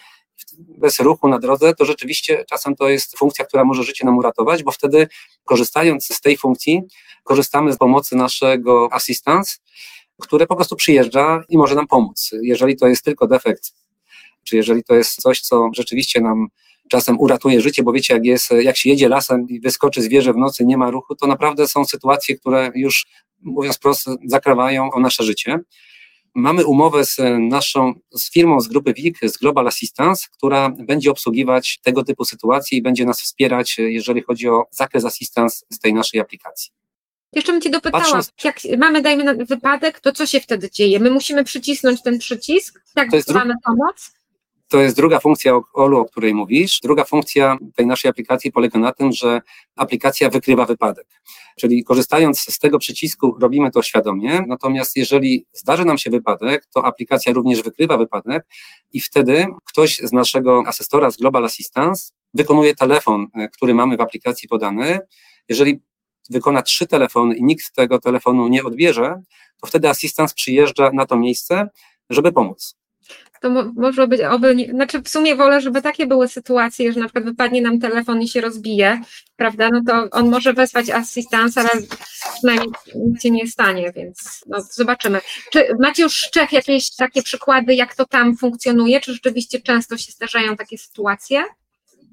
bez 0.60 1.00
ruchu 1.00 1.28
na 1.28 1.40
drodze, 1.40 1.76
to 1.76 1.86
rzeczywiście 1.86 2.46
czasem 2.46 2.76
to 2.76 2.90
jest 2.90 3.18
funkcja, 3.18 3.46
która 3.46 3.64
może 3.64 3.84
życie 3.84 4.06
nam 4.06 4.18
uratować, 4.18 4.64
bo 4.64 4.72
wtedy 4.72 5.08
korzystając 5.46 6.06
z 6.06 6.22
tej 6.22 6.38
funkcji, 6.38 6.82
korzystamy 7.24 7.74
z 7.74 7.78
pomocy 7.78 8.16
naszego 8.16 8.90
assistance, 8.92 9.58
które 10.20 10.48
po 10.48 10.56
prostu 10.56 10.76
przyjeżdża 10.76 11.44
i 11.50 11.58
może 11.58 11.76
nam 11.76 11.88
pomóc. 11.88 12.32
Jeżeli 12.42 12.78
to 12.78 12.88
jest 12.88 13.06
tylko 13.06 13.28
defekt 13.28 13.74
czy 14.44 14.56
jeżeli 14.56 14.84
to 14.84 14.96
jest 14.96 15.22
coś, 15.22 15.42
co 15.42 15.70
rzeczywiście 15.74 16.22
nam 16.22 16.48
czasem 16.90 17.20
uratuje 17.20 17.62
życie, 17.62 17.84
bo 17.84 17.92
wiecie, 17.92 18.14
jak 18.14 18.26
jest, 18.26 18.52
jak 18.52 18.78
się 18.78 18.90
jedzie 18.90 19.10
lasem 19.10 19.50
i 19.50 19.60
wyskoczy 19.60 20.02
zwierzę 20.02 20.34
w 20.34 20.38
nocy, 20.38 20.66
nie 20.66 20.78
ma 20.78 20.92
ruchu, 20.92 21.16
to 21.16 21.28
naprawdę 21.28 21.68
są 21.68 21.86
sytuacje, 21.86 22.38
które 22.38 22.72
już, 22.76 23.08
mówiąc 23.42 23.78
prosto, 23.78 24.16
zakrawają 24.26 24.92
o 24.92 25.00
nasze 25.00 25.24
życie. 25.24 25.60
Mamy 26.36 26.66
umowę 26.66 27.06
z 27.06 27.18
naszą, 27.40 27.94
z 28.12 28.32
firmą 28.32 28.62
z 28.62 28.68
grupy 28.68 28.94
WIG, 28.94 29.18
z 29.24 29.38
Global 29.38 29.68
Assistance, 29.68 30.28
która 30.32 30.70
będzie 30.70 31.12
obsługiwać 31.12 31.80
tego 31.84 32.04
typu 32.04 32.26
sytuacje 32.26 32.78
i 32.78 32.82
będzie 32.82 33.06
nas 33.06 33.22
wspierać, 33.22 33.78
jeżeli 33.78 34.22
chodzi 34.22 34.50
o 34.50 34.66
zakres 34.72 35.06
assistance 35.06 35.66
z 35.70 35.80
tej 35.80 35.94
naszej 35.94 36.20
aplikacji. 36.20 36.72
Jeszcze 37.34 37.52
bym 37.52 37.62
Cię 37.62 37.70
dopytała, 37.70 38.04
Patrząc... 38.04 38.32
jak 38.44 38.60
mamy, 38.78 39.02
dajmy 39.02 39.46
wypadek, 39.46 40.00
to 40.00 40.12
co 40.12 40.26
się 40.26 40.40
wtedy 40.40 40.72
dzieje? 40.72 41.00
My 41.00 41.12
musimy 41.12 41.44
przycisnąć 41.44 42.02
ten 42.02 42.20
przycisk, 42.20 42.84
tak, 42.96 43.10
mamy 43.34 43.54
pomoc? 43.66 44.12
To 44.70 44.80
jest 44.80 44.96
druga 44.96 45.20
funkcja 45.20 45.60
OLU, 45.74 46.00
o 46.00 46.06
której 46.06 46.34
mówisz. 46.34 46.80
Druga 46.80 47.04
funkcja 47.04 47.58
tej 47.76 47.88
naszej 47.88 48.10
aplikacji 48.10 48.52
polega 48.52 48.80
na 48.80 48.92
tym, 48.92 49.12
że 49.12 49.42
aplikacja 49.76 50.30
wykrywa 50.30 50.66
wypadek. 50.66 51.08
Czyli 51.60 51.84
korzystając 51.84 52.40
z 52.40 52.60
tego 52.60 52.80
przycisku 52.80 53.38
robimy 53.40 53.72
to 53.72 53.82
świadomie, 53.82 54.44
natomiast 54.48 54.96
jeżeli 54.96 55.46
zdarzy 55.54 55.86
nam 55.86 55.98
się 55.98 56.10
wypadek, 56.10 56.66
to 56.74 56.86
aplikacja 56.86 57.34
również 57.34 57.62
wykrywa 57.62 57.98
wypadek 57.98 58.46
i 58.92 59.02
wtedy 59.02 59.46
ktoś 59.66 59.98
z 59.98 60.12
naszego 60.12 60.64
asestora 60.68 61.12
z 61.12 61.18
Global 61.18 61.46
Assistance 61.46 62.12
wykonuje 62.34 62.76
telefon, 62.76 63.28
e, 63.34 63.48
który 63.48 63.74
mamy 63.74 63.98
w 63.98 64.02
aplikacji 64.02 64.50
podany. 64.50 65.00
Jeżeli 65.50 65.80
wykona 66.30 66.62
trzy 66.62 66.88
telefony 66.88 67.36
i 67.36 67.44
nikt 67.44 67.76
tego 67.76 68.00
telefonu 68.00 68.48
nie 68.48 68.64
odbierze, 68.64 69.22
to 69.62 69.68
wtedy 69.68 69.90
assistance 69.90 70.36
przyjeżdża 70.36 70.92
na 70.94 71.06
to 71.06 71.18
miejsce 71.18 71.70
żeby 72.10 72.32
pomóc 72.32 72.79
to 73.42 73.50
mo 73.50 73.72
może 73.76 74.08
być, 74.08 74.22
oby, 74.22 74.56
nie, 74.56 74.70
znaczy 74.70 75.02
w 75.02 75.10
sumie 75.10 75.36
wolę, 75.36 75.62
żeby 75.62 75.82
takie 75.82 76.08
były 76.08 76.28
sytuacje, 76.28 76.94
że 76.94 77.00
na 77.00 77.06
przykład 77.06 77.26
wypadnie 77.26 77.62
nam 77.62 77.80
telefon 77.80 78.22
i 78.22 78.28
się 78.28 78.42
rozbije, 78.42 79.02
prawda, 79.36 79.70
no 79.74 79.82
to 79.88 80.10
on 80.12 80.30
może 80.30 80.54
wezwać 80.54 80.90
asystans, 80.90 81.58
ale 81.58 81.70
przynajmniej 82.38 82.70
nic 82.96 83.22
się 83.22 83.32
nie 83.32 83.48
stanie, 83.48 83.92
więc 83.96 84.44
no, 84.48 84.62
zobaczymy. 84.62 85.22
Czy 85.52 85.68
macie 85.80 86.04
już 86.04 86.22
z 86.22 86.32
Czech 86.32 86.52
jakieś 86.52 86.96
takie 86.96 87.24
przykłady, 87.24 87.76
jak 87.76 87.96
to 87.96 88.06
tam 88.06 88.38
funkcjonuje, 88.38 89.02
czy 89.02 89.14
rzeczywiście 89.14 89.62
często 89.62 89.98
się 89.98 90.12
zdarzają 90.12 90.56
takie 90.56 90.78
sytuacje? 90.78 91.44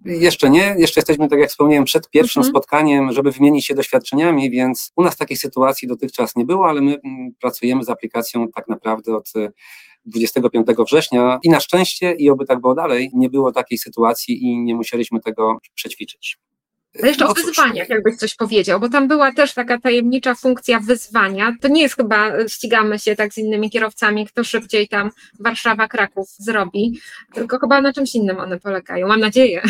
Jeszcze 0.06 0.50
nie, 0.50 0.74
jeszcze 0.78 1.00
jesteśmy, 1.00 1.28
tak 1.28 1.38
jak 1.38 1.50
wspomniałem, 1.50 1.84
przed 1.84 2.10
pierwszym 2.10 2.40
mhm. 2.40 2.52
spotkaniem, 2.52 3.12
żeby 3.12 3.30
wymienić 3.30 3.66
się 3.66 3.74
doświadczeniami, 3.74 4.50
więc 4.50 4.92
u 4.96 5.02
nas 5.02 5.16
takich 5.16 5.38
sytuacji 5.38 5.88
dotychczas 5.88 6.36
nie 6.36 6.44
było, 6.44 6.68
ale 6.68 6.80
my 6.80 7.00
mm, 7.04 7.32
pracujemy 7.40 7.84
z 7.84 7.88
aplikacją 7.88 8.48
tak 8.48 8.68
naprawdę 8.68 9.16
od 9.16 9.32
25 10.06 10.66
września 10.86 11.38
i 11.42 11.50
na 11.50 11.60
szczęście, 11.60 12.12
i 12.12 12.30
oby 12.30 12.46
tak 12.46 12.60
było 12.60 12.74
dalej, 12.74 13.10
nie 13.14 13.30
było 13.30 13.52
takiej 13.52 13.78
sytuacji 13.78 14.44
i 14.44 14.58
nie 14.58 14.74
musieliśmy 14.74 15.20
tego 15.20 15.58
przećwiczyć. 15.74 16.38
A 17.02 17.06
jeszcze 17.06 17.24
no 17.24 17.30
o 17.30 17.34
wyzwaniach, 17.34 17.88
jakbyś 17.88 18.16
coś 18.16 18.34
powiedział, 18.34 18.80
bo 18.80 18.88
tam 18.88 19.08
była 19.08 19.32
też 19.32 19.54
taka 19.54 19.78
tajemnicza 19.78 20.34
funkcja 20.34 20.80
wyzwania. 20.80 21.56
To 21.60 21.68
nie 21.68 21.82
jest 21.82 21.96
chyba, 21.96 22.36
e, 22.36 22.48
ścigamy 22.48 22.98
się 22.98 23.16
tak 23.16 23.34
z 23.34 23.38
innymi 23.38 23.70
kierowcami, 23.70 24.26
kto 24.26 24.44
szybciej 24.44 24.88
tam 24.88 25.10
Warszawa, 25.40 25.88
Kraków 25.88 26.28
zrobi, 26.38 27.00
tylko 27.34 27.58
chyba 27.58 27.80
na 27.80 27.92
czymś 27.92 28.14
innym 28.14 28.38
one 28.38 28.60
polegają, 28.60 29.08
mam 29.08 29.20
nadzieję. 29.20 29.62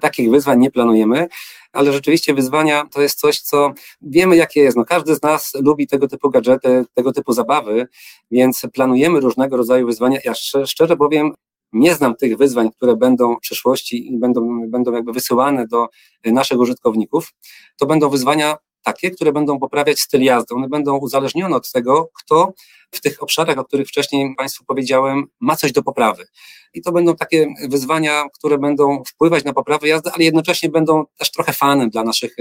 Takich 0.00 0.30
wyzwań 0.30 0.58
nie 0.58 0.70
planujemy, 0.70 1.28
ale 1.72 1.92
rzeczywiście 1.92 2.34
wyzwania 2.34 2.84
to 2.92 3.02
jest 3.02 3.20
coś, 3.20 3.40
co 3.40 3.72
wiemy, 4.02 4.36
jakie 4.36 4.60
jest. 4.60 4.76
No, 4.76 4.84
każdy 4.84 5.14
z 5.14 5.22
nas 5.22 5.52
lubi 5.54 5.86
tego 5.86 6.08
typu 6.08 6.30
gadżety, 6.30 6.84
tego 6.94 7.12
typu 7.12 7.32
zabawy, 7.32 7.88
więc 8.30 8.62
planujemy 8.72 9.20
różnego 9.20 9.56
rodzaju 9.56 9.86
wyzwania. 9.86 10.18
Ja 10.24 10.34
szczerze 10.66 10.96
powiem, 10.96 11.32
nie 11.72 11.94
znam 11.94 12.16
tych 12.16 12.36
wyzwań, 12.36 12.70
które 12.76 12.96
będą 12.96 13.36
w 13.36 13.40
przyszłości 13.40 14.12
i 14.12 14.18
będą, 14.18 14.70
będą 14.70 14.92
jakby 14.92 15.12
wysyłane 15.12 15.66
do 15.66 15.86
naszych 16.24 16.58
użytkowników. 16.58 17.32
To 17.78 17.86
będą 17.86 18.08
wyzwania 18.08 18.56
takie, 18.86 19.10
które 19.10 19.32
będą 19.32 19.58
poprawiać 19.58 20.00
styl 20.00 20.22
jazdy. 20.22 20.54
One 20.54 20.68
będą 20.68 20.98
uzależnione 20.98 21.56
od 21.56 21.72
tego, 21.72 22.10
kto 22.14 22.52
w 22.90 23.00
tych 23.00 23.22
obszarach, 23.22 23.58
o 23.58 23.64
których 23.64 23.88
wcześniej 23.88 24.34
Państwu 24.36 24.64
powiedziałem, 24.64 25.24
ma 25.40 25.56
coś 25.56 25.72
do 25.72 25.82
poprawy. 25.82 26.26
I 26.74 26.82
to 26.82 26.92
będą 26.92 27.16
takie 27.16 27.46
wyzwania, 27.68 28.24
które 28.38 28.58
będą 28.58 29.02
wpływać 29.08 29.44
na 29.44 29.52
poprawę 29.52 29.88
jazdy, 29.88 30.10
ale 30.14 30.24
jednocześnie 30.24 30.68
będą 30.68 31.04
też 31.18 31.30
trochę 31.30 31.52
fanem 31.52 31.90
dla 31.90 32.04
naszych, 32.04 32.36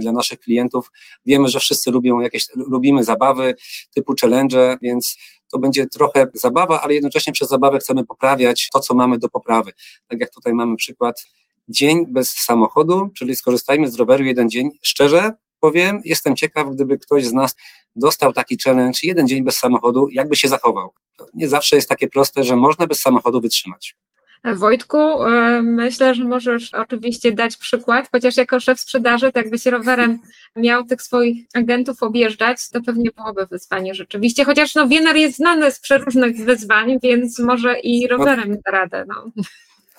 dla 0.00 0.12
naszych 0.12 0.40
klientów. 0.40 0.90
Wiemy, 1.26 1.48
że 1.48 1.60
wszyscy 1.60 1.90
lubią 1.90 2.20
jakieś, 2.20 2.46
lubimy 2.54 3.04
zabawy 3.04 3.54
typu 3.94 4.14
challenge, 4.20 4.78
więc 4.82 5.16
to 5.52 5.58
będzie 5.58 5.86
trochę 5.86 6.26
zabawa, 6.34 6.80
ale 6.80 6.94
jednocześnie 6.94 7.32
przez 7.32 7.48
zabawę 7.48 7.78
chcemy 7.78 8.04
poprawiać 8.06 8.68
to, 8.72 8.80
co 8.80 8.94
mamy 8.94 9.18
do 9.18 9.28
poprawy. 9.28 9.72
Tak 10.08 10.20
jak 10.20 10.30
tutaj 10.30 10.54
mamy 10.54 10.76
przykład 10.76 11.24
dzień 11.68 12.06
bez 12.08 12.30
samochodu, 12.30 13.08
czyli 13.16 13.36
skorzystajmy 13.36 13.90
z 13.90 13.94
roweru 13.94 14.24
jeden 14.24 14.50
dzień. 14.50 14.70
Szczerze, 14.82 15.32
powiem, 15.60 16.00
jestem 16.04 16.36
ciekaw, 16.36 16.74
gdyby 16.74 16.98
ktoś 16.98 17.26
z 17.26 17.32
nas 17.32 17.56
dostał 17.96 18.32
taki 18.32 18.58
challenge 18.64 18.98
jeden 19.02 19.28
dzień 19.28 19.44
bez 19.44 19.56
samochodu, 19.56 20.08
jakby 20.12 20.36
się 20.36 20.48
zachował. 20.48 20.92
To 21.16 21.26
nie 21.34 21.48
zawsze 21.48 21.76
jest 21.76 21.88
takie 21.88 22.08
proste, 22.08 22.44
że 22.44 22.56
można 22.56 22.86
bez 22.86 23.00
samochodu 23.00 23.40
wytrzymać. 23.40 23.96
Wojtku, 24.44 24.98
e, 24.98 25.62
myślę, 25.62 26.14
że 26.14 26.24
możesz 26.24 26.74
oczywiście 26.74 27.32
dać 27.32 27.56
przykład, 27.56 28.08
chociaż 28.12 28.36
jako 28.36 28.60
szef 28.60 28.80
sprzedaży, 28.80 29.32
tak 29.32 29.50
byś 29.50 29.66
rowerem 29.66 30.18
miał 30.56 30.84
tych 30.84 31.02
swoich 31.02 31.46
agentów 31.54 32.02
objeżdżać, 32.02 32.68
to 32.68 32.80
pewnie 32.82 33.10
byłoby 33.16 33.46
wyzwanie 33.46 33.94
rzeczywiście, 33.94 34.44
chociaż 34.44 34.74
no 34.74 34.88
Wiener 34.88 35.16
jest 35.16 35.36
znany 35.36 35.72
z 35.72 35.80
przeróżnych 35.80 36.36
wyzwań, 36.36 36.98
więc 37.02 37.38
może 37.38 37.80
i 37.80 38.08
rowerem 38.08 38.56
da 38.66 38.72
radę. 38.72 39.04
No. 39.08 39.42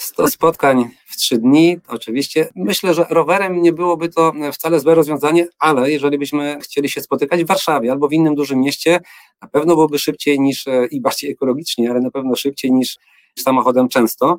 100 0.02 0.28
spotkań 0.28 0.90
w 1.06 1.18
3 1.18 1.38
dni, 1.38 1.78
oczywiście. 1.88 2.48
Myślę, 2.56 2.94
że 2.94 3.06
rowerem 3.10 3.62
nie 3.62 3.74
byłoby 3.74 4.10
to 4.10 4.34
wcale 4.54 4.80
złe 4.80 4.96
rozwiązanie, 4.96 5.48
ale 5.60 5.92
jeżeli 5.92 6.18
byśmy 6.18 6.58
chcieli 6.62 6.90
się 6.90 7.02
spotykać 7.02 7.44
w 7.44 7.48
Warszawie 7.48 7.92
albo 7.92 8.08
w 8.08 8.14
innym 8.14 8.36
dużym 8.36 8.60
mieście, 8.60 9.00
na 9.42 9.48
pewno 9.48 9.74
byłoby 9.76 10.00
szybciej 10.00 10.40
niż 10.40 10.68
e, 10.68 10.86
i 10.92 11.02
bardziej 11.02 11.32
ekologicznie, 11.32 11.92
ale 11.92 12.00
na 12.00 12.12
pewno 12.12 12.36
szybciej 12.36 12.72
niż 12.72 12.98
samochodem 13.40 13.90
często 13.90 14.38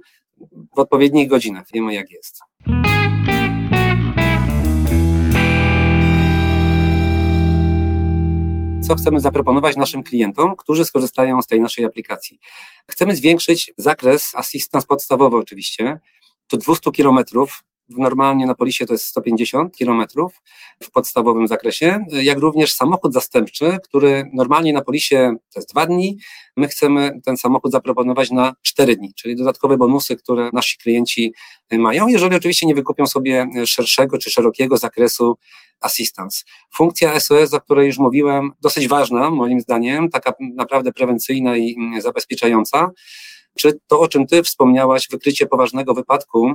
w 0.76 0.78
odpowiednich 0.78 1.28
godzinach. 1.28 1.66
Wiemy 1.74 1.94
jak 1.94 2.10
jest. 2.10 2.40
Co 8.82 8.94
chcemy 8.94 9.20
zaproponować 9.20 9.76
naszym 9.76 10.02
klientom, 10.02 10.56
którzy 10.56 10.84
skorzystają 10.84 11.42
z 11.42 11.46
tej 11.46 11.60
naszej 11.60 11.84
aplikacji. 11.84 12.38
Chcemy 12.90 13.16
zwiększyć 13.16 13.72
zakres 13.76 14.34
assistance 14.34 14.86
podstawowy 14.86 15.36
oczywiście, 15.36 16.00
do 16.50 16.56
200 16.56 16.90
kilometrów 16.90 17.64
Normalnie 17.98 18.46
na 18.46 18.54
polisie 18.54 18.86
to 18.86 18.92
jest 18.92 19.06
150 19.06 19.76
km 19.78 20.04
w 20.82 20.90
podstawowym 20.90 21.48
zakresie, 21.48 22.04
jak 22.08 22.38
również 22.38 22.72
samochód 22.72 23.12
zastępczy, 23.12 23.78
który 23.84 24.30
normalnie 24.32 24.72
na 24.72 24.82
polisie 24.82 25.34
to 25.52 25.58
jest 25.58 25.70
dwa 25.70 25.86
dni. 25.86 26.18
My 26.56 26.68
chcemy 26.68 27.20
ten 27.24 27.36
samochód 27.36 27.72
zaproponować 27.72 28.30
na 28.30 28.54
4 28.62 28.96
dni, 28.96 29.14
czyli 29.14 29.36
dodatkowe 29.36 29.76
bonusy, 29.76 30.16
które 30.16 30.50
nasi 30.52 30.78
klienci 30.78 31.34
mają, 31.72 32.08
jeżeli 32.08 32.36
oczywiście 32.36 32.66
nie 32.66 32.74
wykupią 32.74 33.06
sobie 33.06 33.46
szerszego 33.66 34.18
czy 34.18 34.30
szerokiego 34.30 34.76
zakresu 34.76 35.36
assistance. 35.80 36.44
Funkcja 36.74 37.20
SOS, 37.20 37.54
o 37.54 37.60
której 37.60 37.86
już 37.86 37.98
mówiłem, 37.98 38.50
dosyć 38.60 38.88
ważna 38.88 39.30
moim 39.30 39.60
zdaniem, 39.60 40.10
taka 40.10 40.32
naprawdę 40.54 40.92
prewencyjna 40.92 41.56
i 41.56 41.76
zabezpieczająca. 41.98 42.90
Czy 43.58 43.80
to, 43.86 44.00
o 44.00 44.08
czym 44.08 44.26
Ty 44.26 44.42
wspomniałaś, 44.42 45.08
wykrycie 45.10 45.46
poważnego 45.46 45.94
wypadku, 45.94 46.52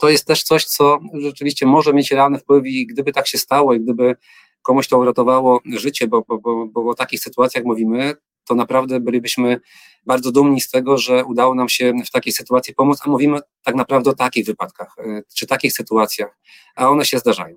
to 0.00 0.08
jest 0.08 0.26
też 0.26 0.42
coś, 0.42 0.64
co 0.64 0.98
rzeczywiście 1.14 1.66
może 1.66 1.92
mieć 1.92 2.10
realny 2.10 2.38
wpływ 2.38 2.66
i 2.66 2.86
gdyby 2.86 3.12
tak 3.12 3.28
się 3.28 3.38
stało 3.38 3.74
i 3.74 3.80
gdyby 3.80 4.16
komuś 4.62 4.88
to 4.88 4.98
uratowało 4.98 5.60
życie, 5.66 6.06
bo, 6.08 6.24
bo, 6.28 6.38
bo, 6.38 6.66
bo 6.66 6.90
o 6.90 6.94
takich 6.94 7.20
sytuacjach 7.20 7.64
mówimy, 7.64 8.14
to 8.44 8.54
naprawdę 8.54 9.00
bylibyśmy 9.00 9.60
bardzo 10.06 10.32
dumni 10.32 10.60
z 10.60 10.70
tego, 10.70 10.98
że 10.98 11.24
udało 11.24 11.54
nam 11.54 11.68
się 11.68 11.92
w 12.06 12.10
takiej 12.10 12.32
sytuacji 12.32 12.74
pomóc, 12.74 12.98
a 13.04 13.10
mówimy 13.10 13.38
tak 13.62 13.74
naprawdę 13.74 14.10
o 14.10 14.14
takich 14.14 14.46
wypadkach, 14.46 14.96
e, 14.98 15.22
czy 15.34 15.46
takich 15.46 15.72
sytuacjach, 15.72 16.38
a 16.76 16.88
one 16.88 17.04
się 17.04 17.18
zdarzają. 17.18 17.56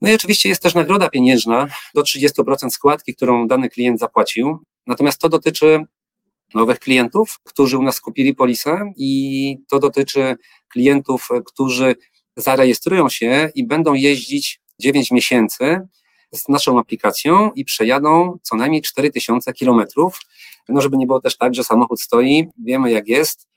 No 0.00 0.10
i 0.10 0.14
oczywiście 0.14 0.48
jest 0.48 0.62
też 0.62 0.74
nagroda 0.74 1.10
pieniężna 1.10 1.66
do 1.94 2.02
30% 2.02 2.70
składki, 2.70 3.14
którą 3.14 3.48
dany 3.48 3.68
klient 3.68 4.00
zapłacił. 4.00 4.58
Natomiast 4.86 5.20
to 5.20 5.28
dotyczy 5.28 5.84
nowych 6.54 6.78
klientów, 6.78 7.38
którzy 7.44 7.78
u 7.78 7.82
nas 7.82 8.00
kupili 8.00 8.34
polisę 8.34 8.92
i 8.96 9.58
to 9.70 9.78
dotyczy 9.78 10.36
klientów, 10.68 11.28
którzy 11.46 11.96
zarejestrują 12.36 13.08
się 13.08 13.50
i 13.54 13.66
będą 13.66 13.94
jeździć 13.94 14.60
9 14.78 15.10
miesięcy 15.10 15.80
z 16.32 16.48
naszą 16.48 16.78
aplikacją 16.78 17.52
i 17.52 17.64
przejadą 17.64 18.38
co 18.42 18.56
najmniej 18.56 18.82
4000 18.82 19.52
kilometrów. 19.52 20.20
No, 20.68 20.80
żeby 20.80 20.96
nie 20.96 21.06
było 21.06 21.20
też 21.20 21.36
tak, 21.36 21.54
że 21.54 21.64
samochód 21.64 22.00
stoi, 22.00 22.48
wiemy 22.64 22.90
jak 22.90 23.08
jest, 23.08 23.48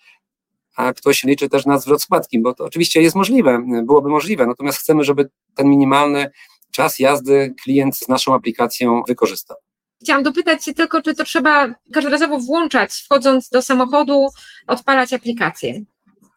a 0.76 0.94
ktoś 0.94 1.24
liczy 1.24 1.50
też 1.50 1.66
na 1.66 1.80
zwrot 1.80 2.02
składki, 2.02 2.40
bo 2.40 2.54
to 2.54 2.66
oczywiście 2.66 3.02
jest 3.02 3.16
możliwe, 3.16 3.64
byłoby 3.84 4.10
możliwe, 4.10 4.46
natomiast 4.46 4.78
chcemy, 4.78 5.04
żeby 5.04 5.30
ten 5.56 5.70
minimalny 5.70 6.32
czas 6.72 7.00
jazdy 7.00 7.54
klient 7.64 7.98
z 7.98 8.08
naszą 8.08 8.34
aplikacją 8.34 9.04
wykorzystał. 9.08 9.58
Chciałam 10.04 10.24
dopytać 10.24 10.66
się 10.66 10.74
tylko, 10.74 11.02
czy 11.02 11.16
to 11.16 11.24
trzeba 11.24 11.74
każdorazowo 11.94 12.40
włączać, 12.40 12.94
wchodząc 12.94 13.50
do 13.50 13.62
samochodu, 13.62 14.28
odpalać 14.68 15.14
aplikację? 15.14 15.82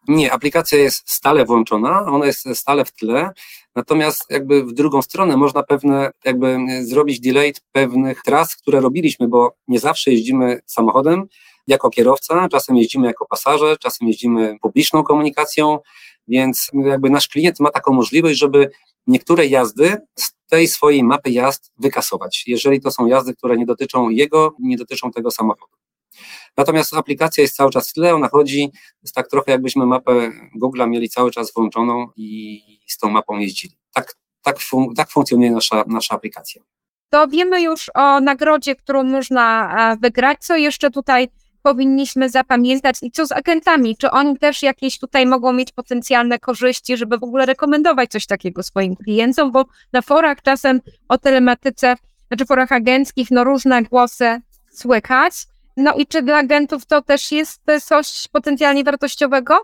Nie, 0.07 0.33
aplikacja 0.33 0.77
jest 0.77 1.11
stale 1.11 1.45
włączona, 1.45 2.05
ona 2.05 2.25
jest 2.25 2.47
stale 2.53 2.85
w 2.85 2.91
tle, 2.91 3.29
natomiast 3.75 4.31
jakby 4.31 4.63
w 4.63 4.73
drugą 4.73 5.01
stronę 5.01 5.37
można 5.37 5.63
pewne, 5.63 6.11
jakby 6.25 6.57
zrobić 6.81 7.19
delay 7.19 7.53
pewnych 7.71 8.21
tras, 8.21 8.55
które 8.55 8.81
robiliśmy, 8.81 9.27
bo 9.27 9.55
nie 9.67 9.79
zawsze 9.79 10.11
jeździmy 10.11 10.59
samochodem 10.65 11.23
jako 11.67 11.89
kierowca, 11.89 12.47
czasem 12.49 12.75
jeździmy 12.77 13.07
jako 13.07 13.25
pasażer, 13.25 13.79
czasem 13.79 14.07
jeździmy 14.07 14.57
publiczną 14.61 15.03
komunikacją, 15.03 15.79
więc 16.27 16.71
jakby 16.73 17.09
nasz 17.09 17.27
klient 17.27 17.59
ma 17.59 17.71
taką 17.71 17.93
możliwość, 17.93 18.39
żeby 18.39 18.69
niektóre 19.07 19.45
jazdy 19.45 19.97
z 20.15 20.31
tej 20.49 20.67
swojej 20.67 21.03
mapy 21.03 21.29
jazd 21.29 21.71
wykasować, 21.77 22.43
jeżeli 22.47 22.81
to 22.81 22.91
są 22.91 23.05
jazdy, 23.05 23.35
które 23.35 23.57
nie 23.57 23.65
dotyczą 23.65 24.09
jego, 24.09 24.55
nie 24.59 24.77
dotyczą 24.77 25.11
tego 25.11 25.31
samochodu. 25.31 25.75
Natomiast 26.57 26.93
aplikacja 26.93 27.41
jest 27.41 27.55
cały 27.55 27.71
czas 27.71 27.89
w 27.89 27.93
tle, 27.93 28.15
ona 28.15 28.27
chodzi, 28.27 28.71
jest 29.01 29.15
tak 29.15 29.29
trochę 29.29 29.51
jakbyśmy 29.51 29.85
mapę 29.85 30.31
Google'a 30.61 30.89
mieli 30.89 31.09
cały 31.09 31.31
czas 31.31 31.53
włączoną 31.53 32.07
i 32.15 32.61
z 32.87 32.97
tą 32.97 33.09
mapą 33.09 33.39
jeździli. 33.39 33.77
Tak, 33.93 34.15
tak, 34.41 34.59
fun 34.59 34.93
tak 34.95 35.09
funkcjonuje 35.09 35.51
nasza, 35.51 35.83
nasza 35.87 36.15
aplikacja. 36.15 36.61
To 37.09 37.27
wiemy 37.27 37.61
już 37.61 37.91
o 37.93 38.19
nagrodzie, 38.19 38.75
którą 38.75 39.03
można 39.03 39.75
e, 39.93 39.97
wygrać. 39.97 40.37
Co 40.39 40.55
jeszcze 40.55 40.91
tutaj 40.91 41.27
powinniśmy 41.65 42.29
zapamiętać 42.29 42.95
i 43.01 43.11
co 43.11 43.25
z 43.25 43.31
agentami? 43.31 43.97
Czy 43.97 44.11
oni 44.11 44.37
też 44.37 44.63
jakieś 44.63 44.99
tutaj 44.99 45.25
mogą 45.25 45.53
mieć 45.53 45.71
potencjalne 45.71 46.39
korzyści, 46.39 46.97
żeby 46.97 47.17
w 47.17 47.23
ogóle 47.23 47.45
rekomendować 47.45 48.11
coś 48.11 48.25
takiego 48.25 48.63
swoim 48.63 48.95
klientom? 48.95 49.51
Bo 49.51 49.65
na 49.93 50.01
forach 50.01 50.41
czasem 50.41 50.81
o 51.07 51.17
telematyce, 51.17 51.95
znaczy 52.27 52.45
forach 52.45 52.71
agenckich, 52.71 53.31
no 53.31 53.43
różne 53.43 53.83
głosy 53.83 54.41
słychać 54.71 55.33
No 55.77 55.93
i 55.93 56.07
czy 56.07 56.21
dla 56.21 56.37
agentów 56.37 56.85
to 56.85 57.01
też 57.01 57.31
jest 57.31 57.61
coś 57.83 58.27
potencjalnie 58.31 58.83
wartościowego? 58.83 59.57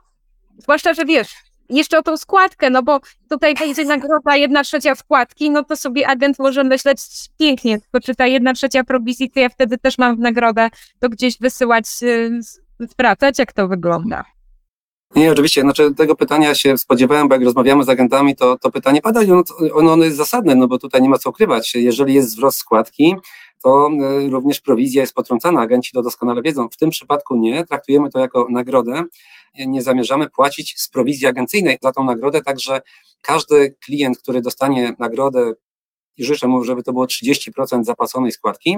Zwłaszcza, 0.58 0.93
że 0.93 1.05
wiesz, 1.05 1.36
jeszcze 1.71 1.97
o 1.97 2.01
tą 2.01 2.17
składkę, 2.17 2.69
no 2.69 2.83
bo 2.83 2.99
tutaj 3.29 3.55
będzie 3.55 3.85
nagroda 3.85 4.35
jedna 4.35 4.63
trzecia 4.63 4.95
składki, 4.95 5.51
no 5.51 5.63
to 5.63 5.75
sobie 5.75 6.07
agent 6.07 6.39
może 6.39 6.63
myśleć 6.63 6.99
pięknie, 7.39 7.79
tylko 7.79 7.99
czy 7.99 8.15
ta 8.15 8.27
jedna 8.27 8.53
trzecia 8.53 8.83
prowizji, 8.83 9.31
to 9.31 9.39
ja 9.39 9.49
wtedy 9.49 9.77
też 9.77 9.97
mam 9.97 10.15
w 10.15 10.19
nagrodę 10.19 10.69
to 10.99 11.09
gdzieś 11.09 11.39
wysyłać, 11.39 11.85
y, 12.03 12.39
sprawdzać, 12.87 13.39
jak 13.39 13.53
to 13.53 13.67
wygląda. 13.67 14.25
Nie, 15.15 15.31
oczywiście, 15.31 15.61
znaczy 15.61 15.95
tego 15.95 16.15
pytania 16.15 16.55
się 16.55 16.77
spodziewałem, 16.77 17.27
bo 17.27 17.35
jak 17.35 17.43
rozmawiamy 17.43 17.83
z 17.83 17.89
agentami, 17.89 18.35
to, 18.35 18.57
to 18.57 18.71
pytanie 18.71 19.01
pada 19.01 19.23
i 19.23 19.31
ono, 19.31 19.43
ono, 19.73 19.93
ono 19.93 20.03
jest 20.05 20.17
zasadne, 20.17 20.55
no 20.55 20.67
bo 20.67 20.77
tutaj 20.77 21.01
nie 21.01 21.09
ma 21.09 21.17
co 21.17 21.29
ukrywać. 21.29 21.75
Jeżeli 21.75 22.13
jest 22.13 22.29
wzrost 22.29 22.57
składki, 22.57 23.15
to 23.63 23.89
y, 24.21 24.29
również 24.29 24.61
prowizja 24.61 25.01
jest 25.01 25.13
potrącana, 25.13 25.61
agenci 25.61 25.91
to 25.93 26.01
doskonale 26.01 26.41
wiedzą. 26.41 26.69
W 26.69 26.77
tym 26.77 26.89
przypadku 26.89 27.35
nie, 27.35 27.65
traktujemy 27.65 28.09
to 28.09 28.19
jako 28.19 28.47
nagrodę. 28.49 29.03
Nie 29.55 29.81
zamierzamy 29.81 30.29
płacić 30.29 30.74
z 30.77 30.89
prowizji 30.89 31.27
agencyjnej 31.27 31.77
za 31.81 31.91
tą 31.91 32.03
nagrodę, 32.03 32.41
także 32.41 32.81
każdy 33.22 33.75
klient, 33.86 34.20
który 34.20 34.41
dostanie 34.41 34.96
nagrodę 35.00 35.53
i 36.17 36.24
życzę 36.24 36.48
mu, 36.48 36.63
żeby 36.63 36.84
to 36.84 36.93
było 36.93 37.05
30% 37.05 37.84
zapłaconej 37.84 38.31
składki, 38.31 38.77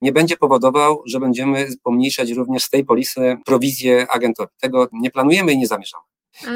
nie 0.00 0.12
będzie 0.12 0.36
powodował, 0.36 1.02
że 1.06 1.20
będziemy 1.20 1.68
pomniejszać 1.82 2.30
również 2.30 2.64
z 2.64 2.70
tej 2.70 2.84
polisy 2.84 3.36
prowizję 3.44 4.06
agentowi. 4.10 4.50
Tego 4.60 4.88
nie 4.92 5.10
planujemy 5.10 5.52
i 5.52 5.58
nie 5.58 5.66
zamierzamy. 5.66 6.04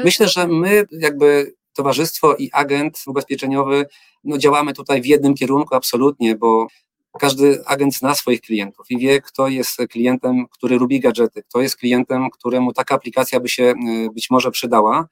Myślę, 0.03 0.27
że 0.27 0.47
my 0.47 0.85
jakby 0.91 1.53
towarzystwo 1.73 2.35
i 2.35 2.49
agent 2.53 3.03
ubezpieczeniowy 3.07 3.85
no, 4.23 4.37
działamy 4.37 4.73
tutaj 4.73 5.01
w 5.01 5.05
jednym 5.05 5.33
kierunku 5.33 5.75
absolutnie, 5.75 6.35
bo 6.35 6.67
każdy 7.17 7.65
agent 7.65 7.95
zna 7.95 8.15
swoich 8.15 8.41
klientów 8.41 8.85
i 8.89 8.97
wie, 8.97 9.21
kto 9.21 9.47
jest 9.47 9.77
klientem, 9.89 10.47
który 10.51 10.77
lubi 10.77 10.99
gadżety, 10.99 11.43
kto 11.43 11.61
jest 11.61 11.75
klientem, 11.75 12.29
któremu 12.29 12.73
taka 12.73 12.95
aplikacja 12.95 13.39
by 13.39 13.49
się 13.49 13.63
e, 13.63 13.75
być 14.13 14.29
może 14.29 14.51
przydała. 14.51 15.07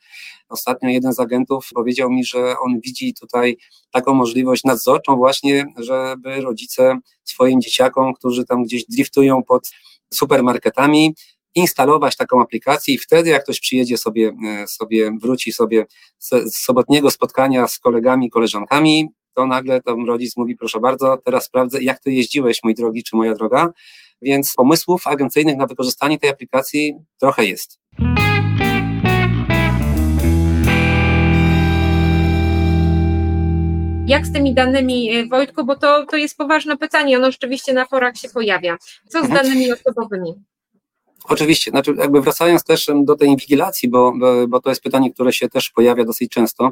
Ostatnio 0.50 0.90
jeden 0.90 1.14
z 1.14 1.20
agentów 1.20 1.70
powiedział 1.76 2.10
mi, 2.10 2.26
że 2.26 2.56
on 2.60 2.80
widzi 2.80 3.14
tutaj 3.14 3.58
taką 3.92 4.14
możliwość 4.14 4.64
nadzorczą 4.64 5.16
właśnie, 5.16 5.66
żeby 5.78 6.42
rodzice 6.42 7.00
swoim 7.24 7.62
dzieciakom, 7.62 8.14
którzy 8.14 8.46
tam 8.46 8.64
gdzieś 8.64 8.86
driftują 8.86 9.44
pod 9.44 9.72
supermarketami, 10.14 11.16
instalować 11.56 12.16
taką 12.16 12.42
aplikację 12.42 12.94
i 12.94 12.98
wtedy 12.98 13.30
jak 13.30 13.44
ktoś 13.44 13.60
przyjedzie 13.60 13.98
sobie, 13.98 14.32
e, 14.48 14.68
sobie 14.68 15.12
wróci 15.22 15.52
sobie 15.52 15.86
z 16.20 16.58
sobotniego 16.58 17.12
spotkania 17.12 17.68
z 17.68 17.80
kolegami, 17.80 18.30
koleżankami, 18.30 19.10
to 19.36 19.46
nagle 19.46 19.82
tam 19.82 20.08
rodzic 20.08 20.38
mówi, 20.38 20.58
proszę 20.58 20.80
bardzo, 20.80 21.18
teraz 21.26 21.46
sprawdzę, 21.46 21.84
jak 21.84 22.00
ty 22.00 22.12
jeździłeś, 22.12 22.60
mój 22.64 22.76
drogi 22.76 23.04
czy 23.04 23.16
moja 23.16 23.34
droga. 23.34 23.74
Więc 24.22 24.54
pomysłów 24.54 25.08
agencyjnych 25.08 25.58
na 25.58 25.68
wykorzystanie 25.68 26.20
tej 26.20 26.30
aplikacji 26.30 26.96
trochę 27.20 27.46
jest. 27.46 27.80
Jak 34.08 34.26
z 34.26 34.34
tymi 34.34 34.54
danymi, 34.54 35.16
e, 35.16 35.28
Wojtku, 35.28 35.66
bo 35.66 35.76
to, 35.76 36.06
to 36.06 36.18
jest 36.18 36.38
poważne 36.38 36.78
pytanie, 36.78 37.18
ono 37.18 37.32
rzeczywiście 37.32 37.74
na 37.74 37.86
forach 37.86 38.18
się 38.18 38.30
pojawia. 38.30 38.78
Co 39.10 39.22
z 39.22 39.26
mhm. 39.26 39.44
danymi 39.44 39.72
osobowymi? 39.72 40.34
Oczywiście, 41.30 41.72
znaczy 41.72 41.96
jakby 41.98 42.22
wracając 42.22 42.64
też 42.64 42.92
do 43.04 43.16
tej 43.16 43.30
inwigilacji, 43.30 43.90
bo, 43.90 44.14
bo 44.48 44.62
to 44.62 44.70
jest 44.70 44.84
pytanie, 44.84 45.14
które 45.14 45.34
się 45.34 45.50
też 45.50 45.70
pojawia 45.70 46.06
dosyć 46.06 46.32
często. 46.32 46.72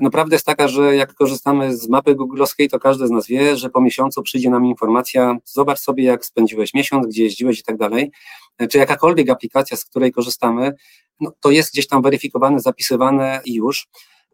No 0.00 0.10
prawda 0.10 0.34
jest 0.34 0.46
taka, 0.46 0.68
że 0.68 0.96
jak 0.96 1.14
korzystamy 1.14 1.76
z 1.76 1.88
mapy 1.88 2.14
googlowskiej, 2.14 2.68
to 2.68 2.78
każdy 2.78 3.06
z 3.06 3.10
nas 3.10 3.26
wie, 3.26 3.56
że 3.56 3.70
po 3.70 3.80
miesiącu 3.80 4.22
przyjdzie 4.22 4.50
nam 4.50 4.66
informacja, 4.66 5.36
zobacz 5.44 5.78
sobie 5.78 6.04
jak 6.04 6.24
spędziłeś 6.24 6.74
miesiąc, 6.74 7.06
gdzie 7.06 7.22
jeździłeś 7.24 7.60
i 7.60 7.62
tak 7.62 7.76
dalej. 7.76 8.10
Czy 8.70 8.78
jakakolwiek 8.78 9.30
aplikacja, 9.30 9.76
z 9.76 9.84
której 9.84 10.12
korzystamy, 10.12 10.72
no, 11.20 11.32
to 11.40 11.50
jest 11.50 11.72
gdzieś 11.72 11.86
tam 11.86 12.02
weryfikowane, 12.02 12.60
zapisywane 12.60 13.40
i 13.44 13.54
już 13.54 13.86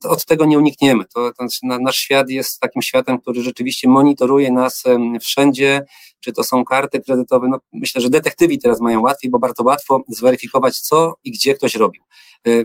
od 0.05 0.25
tego 0.25 0.45
nie 0.45 0.59
unikniemy. 0.59 1.05
To, 1.15 1.33
to, 1.33 1.47
nasz 1.63 1.97
świat 1.97 2.31
jest 2.31 2.61
takim 2.61 2.83
światem, 2.83 3.21
który 3.21 3.43
rzeczywiście 3.43 3.89
monitoruje 3.89 4.53
nas 4.53 4.85
wszędzie, 5.21 5.83
czy 6.21 6.33
to 6.33 6.45
są 6.45 6.65
karty 6.65 7.01
kredytowe. 7.01 7.49
No, 7.49 7.59
myślę, 7.73 8.01
że 8.01 8.11
detektywi 8.11 8.59
teraz 8.59 8.81
mają 8.81 9.01
łatwiej, 9.01 9.31
bo 9.31 9.39
bardzo 9.39 9.63
łatwo 9.63 10.03
zweryfikować, 10.09 10.81
co 10.81 11.15
i 11.25 11.31
gdzie 11.31 11.55
ktoś 11.55 11.75
robił, 11.75 12.03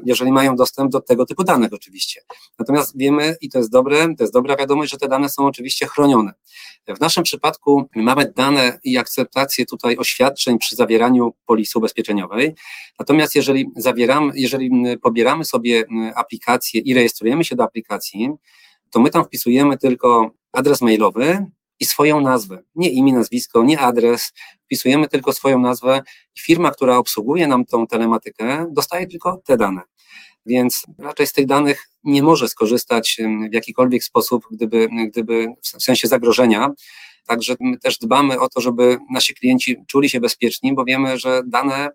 jeżeli 0.05 0.31
mają 0.31 0.55
dostęp 0.55 0.91
do 0.91 1.01
tego 1.01 1.25
typu 1.25 1.43
danych 1.43 1.73
oczywiście. 1.73 2.21
Natomiast 2.59 2.97
wiemy, 2.97 3.35
i 3.41 3.49
to 3.49 3.57
jest 3.57 3.71
dobre, 3.71 4.15
to 4.17 4.23
jest 4.23 4.33
dobra 4.33 4.55
wiadomość, 4.55 4.91
że 4.91 4.97
te 4.97 5.07
dane 5.07 5.29
są 5.29 5.45
oczywiście 5.45 5.85
chronione. 5.85 6.33
W 6.87 6.99
naszym 6.99 7.23
przypadku 7.23 7.89
mamy 7.95 8.33
dane 8.35 8.79
i 8.83 8.97
akceptację 8.97 9.65
tutaj 9.65 9.97
oświadczeń 9.97 10.57
przy 10.57 10.75
zawieraniu 10.75 11.33
polisy 11.45 11.79
ubezpieczeniowej. 11.79 12.55
Natomiast 12.99 13.35
jeżeli 13.35 13.65
zawieramy, 13.75 14.31
jeżeli 14.35 14.97
pobieramy 15.01 15.45
sobie 15.45 15.85
aplikację 16.15 16.81
i 16.81 16.93
rejestrujemy 16.93 17.43
się 17.43 17.55
do 17.55 17.63
aplikacji, 17.63 18.29
to 18.89 18.99
my 18.99 19.09
tam 19.09 19.25
wpisujemy 19.25 19.77
tylko 19.77 20.31
adres 20.51 20.81
mailowy, 20.81 21.45
i 21.79 21.85
swoją 21.85 22.21
nazwę. 22.21 22.63
Nie 22.75 22.89
imię, 22.89 23.13
nazwisko, 23.13 23.63
nie 23.63 23.79
adres. 23.79 24.33
Wpisujemy 24.65 25.07
tylko 25.07 25.33
swoją 25.33 25.59
nazwę 25.59 26.01
i 26.35 26.39
firma, 26.39 26.71
która 26.71 26.97
obsługuje 26.97 27.47
nam 27.47 27.65
tą 27.65 27.87
telematykę, 27.87 28.67
dostaje 28.71 29.07
tylko 29.07 29.41
te 29.45 29.57
dane. 29.57 29.81
Więc 30.45 30.83
raczej 30.99 31.27
z 31.27 31.33
tych 31.33 31.45
danych 31.45 31.89
nie 32.03 32.23
może 32.23 32.47
skorzystać 32.47 33.17
w 33.51 33.53
jakikolwiek 33.53 34.03
sposób, 34.03 34.45
gdyby, 34.51 34.87
gdyby 35.07 35.47
w 35.61 35.83
sensie 35.83 36.07
zagrożenia. 36.07 36.71
Także 37.27 37.55
my 37.59 37.77
też 37.77 37.97
dbamy 37.97 38.39
o 38.39 38.49
to, 38.49 38.61
żeby 38.61 38.97
nasi 39.11 39.35
klienci 39.35 39.75
czuli 39.87 40.09
się 40.09 40.19
bezpieczni, 40.19 40.73
bo 40.73 40.85
wiemy, 40.85 41.19
że 41.19 41.41
dane 41.47 41.89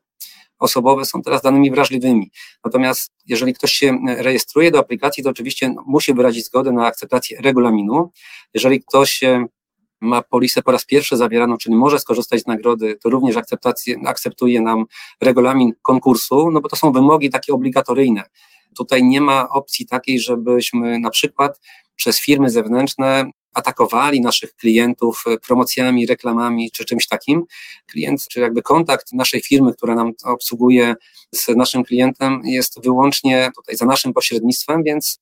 osobowe 0.58 1.04
są 1.04 1.22
teraz 1.22 1.42
danymi 1.42 1.70
wrażliwymi. 1.70 2.30
Natomiast 2.64 3.12
jeżeli 3.26 3.54
ktoś 3.54 3.72
się 3.72 3.98
rejestruje 4.06 4.70
do 4.70 4.78
aplikacji, 4.78 5.24
to 5.24 5.30
oczywiście 5.30 5.74
musi 5.86 6.14
wyrazić 6.14 6.44
zgodę 6.44 6.72
na 6.72 6.86
akceptację 6.86 7.40
regulaminu. 7.40 8.12
Jeżeli 8.54 8.80
ktoś 8.80 9.20
ma 10.00 10.22
polisę 10.22 10.62
po 10.62 10.72
raz 10.72 10.84
pierwszy 10.84 11.16
zawieraną, 11.16 11.56
czyli 11.56 11.76
może 11.76 11.98
skorzystać 11.98 12.42
z 12.42 12.46
nagrody, 12.46 12.98
to 13.02 13.10
również 13.10 13.36
akceptuje 14.06 14.60
nam 14.60 14.84
regulamin 15.20 15.72
konkursu, 15.82 16.50
no 16.50 16.60
bo 16.60 16.68
to 16.68 16.76
są 16.76 16.92
wymogi 16.92 17.30
takie 17.30 17.52
obligatoryjne. 17.52 18.22
Tutaj 18.76 19.04
nie 19.04 19.20
ma 19.20 19.48
opcji 19.48 19.86
takiej, 19.86 20.20
żebyśmy 20.20 20.98
na 20.98 21.10
przykład 21.10 21.60
przez 21.96 22.20
firmy 22.20 22.50
zewnętrzne 22.50 23.30
atakowali 23.54 24.20
naszych 24.20 24.54
klientów 24.54 25.24
promocjami, 25.46 26.06
reklamami 26.06 26.70
czy 26.70 26.84
czymś 26.84 27.08
takim. 27.08 27.44
Klient, 27.86 28.28
czy 28.28 28.40
jakby 28.40 28.62
kontakt 28.62 29.12
naszej 29.12 29.42
firmy, 29.42 29.72
która 29.74 29.94
nam 29.94 30.12
obsługuje 30.24 30.94
z 31.34 31.48
naszym 31.48 31.84
klientem 31.84 32.40
jest 32.44 32.82
wyłącznie 32.82 33.50
tutaj 33.56 33.76
za 33.76 33.86
naszym 33.86 34.12
pośrednictwem, 34.12 34.82
więc 34.82 35.20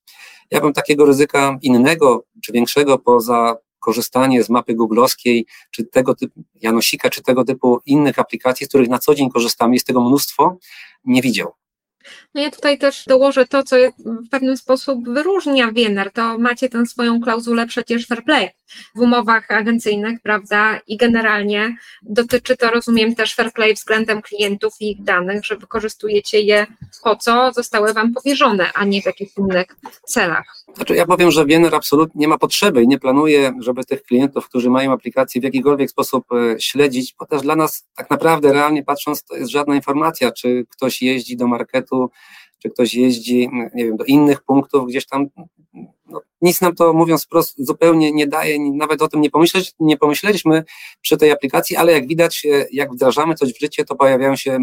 ja 0.51 0.61
bym 0.61 0.73
takiego 0.73 1.05
ryzyka 1.05 1.59
innego 1.63 2.25
czy 2.45 2.53
większego 2.53 2.99
poza 2.99 3.57
korzystanie 3.79 4.43
z 4.43 4.51
mapy 4.51 4.75
googlowskiej, 4.75 5.47
czy 5.71 5.85
tego 5.85 6.15
typu 6.15 6.45
Janosika, 6.55 7.11
czy 7.11 7.23
tego 7.23 7.45
typu 7.45 7.81
innych 7.87 8.19
aplikacji, 8.19 8.67
z 8.67 8.69
których 8.69 8.89
na 8.89 8.99
co 8.99 9.15
dzień 9.15 9.31
korzystamy, 9.31 9.75
jest 9.75 9.87
tego 9.87 10.01
mnóstwo, 10.01 10.57
nie 11.05 11.23
widział. 11.23 11.53
No 12.35 12.43
ja 12.43 12.51
tutaj 12.51 12.79
też 12.79 13.05
dołożę 13.07 13.47
to, 13.47 13.63
co 13.63 13.77
w 13.99 14.29
pewien 14.31 14.57
sposób 14.57 15.09
wyróżnia 15.09 15.73
Wiener, 15.73 16.13
to 16.13 16.39
macie 16.39 16.69
tę 16.69 16.87
swoją 16.87 17.21
klauzulę 17.21 17.67
przecież 17.67 18.07
fair 18.07 18.25
play 18.25 18.51
w 18.95 19.01
umowach 19.01 19.51
agencyjnych, 19.51 20.21
prawda, 20.23 20.81
i 20.87 20.97
generalnie 20.97 21.77
dotyczy 22.03 22.57
to, 22.57 22.71
rozumiem, 22.71 23.15
też 23.15 23.35
fair 23.35 23.53
play 23.53 23.75
względem 23.75 24.23
klientów 24.23 24.75
i 24.81 24.91
ich 24.91 25.03
danych, 25.03 25.45
że 25.45 25.57
wykorzystujecie 25.57 26.41
je 26.41 26.67
po 27.03 27.17
co 27.17 27.53
zostały 27.53 27.93
Wam 27.93 28.15
powierzone, 28.15 28.73
a 28.75 28.85
nie 28.85 29.03
w 29.03 29.07
jakichś 29.07 29.33
innych 29.39 29.67
celach. 30.05 30.59
Znaczy 30.75 30.95
ja 30.95 31.07
powiem, 31.07 31.31
że 31.31 31.47
Wiener 31.47 31.75
absolutnie 31.75 32.21
nie 32.21 32.29
ma 32.29 32.39
potrzeby 32.39 32.83
i 32.83 32.89
nie 32.89 32.99
planuje, 32.99 33.53
żeby 33.61 33.85
tych 33.85 34.03
klientów, 34.03 34.49
którzy 34.49 34.71
mają 34.71 34.93
aplikację 34.93 35.41
w 35.41 35.45
jakikolwiek 35.45 35.91
sposób 35.91 36.25
e, 36.33 36.61
śledzić, 36.61 37.15
bo 37.19 37.27
też 37.27 37.43
dla 37.43 37.57
nas 37.57 37.87
tak 37.97 38.11
naprawdę 38.11 38.53
realnie 38.53 38.85
patrząc 38.85 39.25
to 39.25 39.37
jest 39.37 39.51
żadna 39.51 39.75
informacja, 39.75 40.33
czy 40.33 40.67
ktoś 40.71 41.03
jeździ 41.03 41.37
do 41.37 41.47
marketu, 41.47 41.98
czy 42.59 42.71
ktoś 42.71 42.95
jeździ, 42.95 43.49
nie 43.75 43.85
wiem, 43.85 43.97
do 43.97 44.05
innych 44.05 44.43
punktów 44.43 44.89
gdzieś 44.89 45.07
tam, 45.07 45.27
no, 46.07 46.21
nic 46.41 46.61
nam 46.61 46.75
to 46.75 46.93
mówiąc 46.93 47.25
wprost 47.25 47.55
zupełnie 47.59 48.13
nie 48.13 48.27
daje, 48.27 48.73
nawet 48.73 49.03
o 49.03 49.09
tym 49.09 49.21
nie, 49.21 49.31
pomyśleć, 49.31 49.73
nie 49.81 49.97
pomyśleliśmy 49.97 50.65
przy 51.01 51.17
tej 51.17 51.31
aplikacji, 51.31 51.77
ale 51.77 51.93
jak 51.93 52.07
widać, 52.07 52.47
e, 52.47 52.67
jak 52.73 52.93
wdrażamy 52.93 53.35
coś 53.35 53.53
w 53.53 53.61
życie, 53.61 53.85
to 53.85 53.97
pojawiają 53.97 54.37
się 54.37 54.59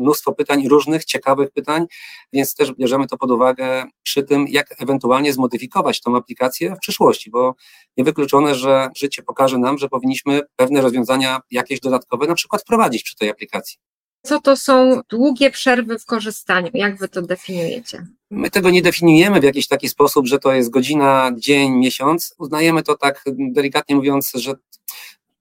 mnóstwo 0.00 0.32
pytań, 0.32 0.68
różnych, 0.68 1.04
ciekawych 1.04 1.50
pytań, 1.50 1.86
więc 2.32 2.54
też 2.54 2.72
bierzemy 2.72 3.06
to 3.06 3.18
pod 3.18 3.30
uwagę 3.30 3.84
przy 4.02 4.22
tym, 4.22 4.46
jak 4.48 4.82
ewentualnie 4.82 5.32
zmodyfikować 5.32 6.00
tą 6.00 6.16
aplikację 6.16 6.74
w 6.76 6.78
przyszłości, 6.78 7.30
bo 7.30 7.54
niewykluczone, 7.96 8.54
że 8.54 8.88
życie 8.96 9.22
pokaże 9.22 9.58
nam, 9.58 9.78
że 9.78 9.88
powinniśmy 9.88 10.40
pewne 10.56 10.80
rozwiązania 10.80 11.40
jakieś 11.50 11.80
dodatkowe 11.80 12.26
na 12.26 12.34
przykład 12.34 12.62
wprowadzić 12.62 13.02
przy 13.02 13.16
tej 13.16 13.30
aplikacji. 13.30 13.89
Co 14.22 14.40
to 14.40 14.56
są 14.56 15.00
długie 15.08 15.50
przerwy 15.50 15.98
w 15.98 16.06
korzystaniu? 16.06 16.70
Jak 16.74 16.98
wy 16.98 17.08
to 17.08 17.22
definiujecie? 17.22 18.06
My 18.30 18.50
tego 18.50 18.70
nie 18.70 18.82
definiujemy 18.82 19.40
w 19.40 19.44
jakiś 19.44 19.68
taki 19.68 19.88
sposób, 19.88 20.26
że 20.26 20.38
to 20.38 20.52
jest 20.52 20.70
godzina, 20.70 21.30
dzień, 21.36 21.72
miesiąc. 21.72 22.34
Uznajemy 22.38 22.82
to 22.82 22.96
tak 22.96 23.24
delikatnie 23.38 23.96
mówiąc, 23.96 24.32
że 24.34 24.54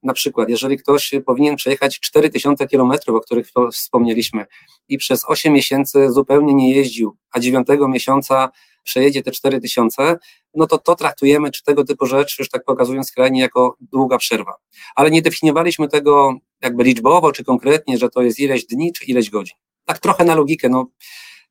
Na 0.04 0.14
przykład, 0.14 0.50
jeżeli 0.50 0.78
ktoś 0.78 1.12
powinien 1.26 1.56
przejechać 1.56 2.00
4000 2.00 2.68
kilometrów, 2.68 3.16
o 3.16 3.20
których 3.22 3.48
wspomnieliśmy, 3.74 4.46
i 4.88 4.98
przez 4.98 5.26
8 5.28 5.54
miesięcy 5.54 6.12
zupełnie 6.12 6.54
nie 6.54 6.74
jeździł, 6.74 7.18
a 7.32 7.40
9 7.40 7.68
miesiąca 7.88 8.50
przejedzie 8.84 9.24
te 9.24 9.32
4000, 9.32 10.18
no 10.54 10.68
to 10.68 10.78
to 10.78 10.96
traktujemy, 10.96 11.52
czy 11.52 11.64
tego 11.64 11.84
typu 11.84 12.06
rzeczy, 12.06 12.36
już 12.40 12.50
tak 12.50 12.64
pokazując 12.64 13.08
skrajnie, 13.08 13.42
jako 13.42 13.78
długa 13.82 14.18
przerwa. 14.18 14.56
Ale 14.96 15.12
nie 15.12 15.22
definiowaliśmy 15.22 15.88
tego 15.88 16.34
jakby 16.62 16.84
liczbowo, 16.84 17.32
czy 17.32 17.44
konkretnie, 17.44 17.98
że 17.98 18.10
to 18.10 18.22
jest 18.22 18.40
ileś 18.40 18.66
dni, 18.66 18.94
czy 18.94 19.06
ileś 19.06 19.30
godzin. 19.30 19.58
Tak 19.86 20.00
trochę 20.00 20.26
na 20.26 20.36
logikę, 20.36 20.70
no 20.70 20.88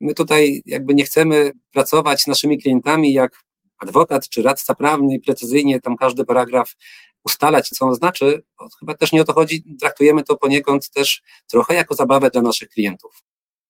my 0.00 0.14
tutaj 0.14 0.62
jakby 0.66 0.94
nie 0.94 1.04
chcemy 1.04 1.52
pracować 1.72 2.22
z 2.22 2.26
naszymi 2.26 2.58
klientami 2.58 3.12
jak 3.12 3.42
adwokat 3.78 4.28
czy 4.28 4.42
radca 4.42 4.74
prawny 4.74 5.14
i 5.14 5.20
precyzyjnie 5.20 5.80
tam 5.80 5.96
każdy 5.96 6.24
paragraf 6.24 6.74
ustalać, 7.24 7.68
co 7.68 7.86
on 7.86 7.94
znaczy, 7.94 8.42
chyba 8.78 8.94
też 8.94 9.12
nie 9.12 9.22
o 9.22 9.24
to 9.24 9.32
chodzi, 9.32 9.64
traktujemy 9.80 10.24
to 10.24 10.36
poniekąd 10.36 10.90
też 10.90 11.22
trochę 11.46 11.74
jako 11.74 11.94
zabawę 11.94 12.30
dla 12.30 12.42
naszych 12.42 12.68
klientów. 12.68 13.22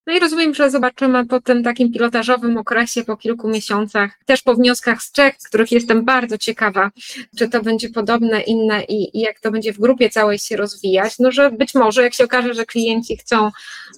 No 0.08 0.14
i 0.14 0.20
rozumiem, 0.20 0.54
że 0.54 0.70
zobaczymy 0.70 1.26
po 1.26 1.40
tym 1.40 1.62
takim 1.62 1.92
pilotażowym 1.92 2.56
okresie, 2.56 3.04
po 3.04 3.16
kilku 3.16 3.48
miesiącach, 3.48 4.18
też 4.26 4.42
po 4.42 4.54
wnioskach 4.54 5.02
z 5.02 5.12
Czech, 5.12 5.36
których 5.48 5.72
jestem 5.72 6.04
bardzo 6.04 6.38
ciekawa, 6.38 6.90
czy 7.38 7.48
to 7.48 7.62
będzie 7.62 7.88
podobne, 7.88 8.40
inne 8.40 8.84
i, 8.84 9.18
i, 9.18 9.20
jak 9.20 9.40
to 9.40 9.50
będzie 9.50 9.72
w 9.72 9.78
grupie 9.78 10.10
całej 10.10 10.38
się 10.38 10.56
rozwijać. 10.56 11.18
No, 11.18 11.32
że 11.32 11.50
być 11.50 11.74
może, 11.74 12.02
jak 12.02 12.14
się 12.14 12.24
okaże, 12.24 12.54
że 12.54 12.66
klienci 12.66 13.16
chcą 13.16 13.50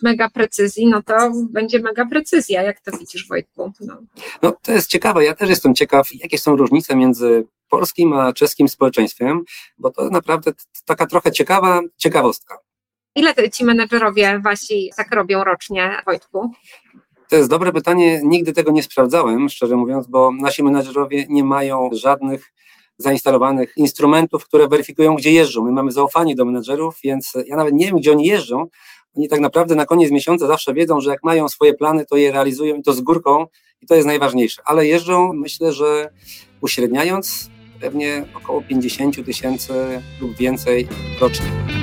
mega 0.02 0.30
precyzji, 0.30 0.86
no 0.86 1.02
to 1.02 1.32
będzie 1.50 1.78
mega 1.78 2.06
precyzja. 2.06 2.62
Jak 2.62 2.80
to 2.80 2.98
widzisz, 2.98 3.28
Wojtku? 3.28 3.72
No. 3.80 4.02
no 4.42 4.52
to 4.62 4.72
jest 4.72 4.90
ciekawe. 4.90 5.24
Ja 5.24 5.34
też 5.34 5.48
jestem 5.48 5.74
ciekaw, 5.74 6.08
jakie 6.14 6.38
są 6.38 6.56
różnice 6.56 6.96
między 6.96 7.46
polskim 7.68 8.12
a 8.12 8.32
czeskim 8.32 8.68
społeczeństwem, 8.68 9.44
bo 9.78 9.90
to 9.90 10.10
naprawdę 10.10 10.52
taka 10.84 11.06
trochę 11.06 11.32
ciekawa 11.32 11.80
ciekawostka. 11.96 12.69
Ile 13.14 13.34
ci 13.50 13.64
menedżerowie 13.64 14.40
wasi 14.44 14.90
tak 14.96 15.14
robią 15.14 15.44
rocznie, 15.44 16.02
Wojtku? 16.06 16.50
To 17.28 17.36
jest 17.36 17.50
dobre 17.50 17.72
pytanie. 17.72 18.20
Nigdy 18.24 18.52
tego 18.52 18.72
nie 18.72 18.82
sprawdzałem, 18.82 19.48
szczerze 19.48 19.76
mówiąc, 19.76 20.06
bo 20.06 20.32
nasi 20.32 20.62
menedżerowie 20.62 21.26
nie 21.28 21.44
mają 21.44 21.90
żadnych 21.92 22.52
zainstalowanych 22.98 23.72
instrumentów, 23.76 24.44
które 24.44 24.68
weryfikują, 24.68 25.14
gdzie 25.14 25.32
jeżdżą. 25.32 25.64
My 25.64 25.72
mamy 25.72 25.92
zaufanie 25.92 26.34
do 26.34 26.44
menedżerów, 26.44 26.98
więc 27.04 27.32
ja 27.46 27.56
nawet 27.56 27.74
nie 27.74 27.86
wiem, 27.86 27.96
gdzie 27.96 28.12
oni 28.12 28.26
jeżdżą. 28.26 28.66
Oni 29.16 29.28
tak 29.28 29.40
naprawdę 29.40 29.74
na 29.74 29.86
koniec 29.86 30.10
miesiąca 30.10 30.46
zawsze 30.46 30.74
wiedzą, 30.74 31.00
że 31.00 31.10
jak 31.10 31.24
mają 31.24 31.48
swoje 31.48 31.74
plany, 31.74 32.06
to 32.06 32.16
je 32.16 32.32
realizują 32.32 32.76
i 32.76 32.82
to 32.82 32.92
z 32.92 33.00
górką 33.00 33.46
i 33.82 33.86
to 33.86 33.94
jest 33.94 34.06
najważniejsze. 34.06 34.62
Ale 34.64 34.86
jeżdżą, 34.86 35.32
myślę, 35.32 35.72
że 35.72 36.10
uśredniając, 36.60 37.50
pewnie 37.80 38.24
około 38.34 38.62
50 38.62 39.24
tysięcy 39.26 40.02
lub 40.20 40.36
więcej 40.36 40.88
rocznie. 41.20 41.79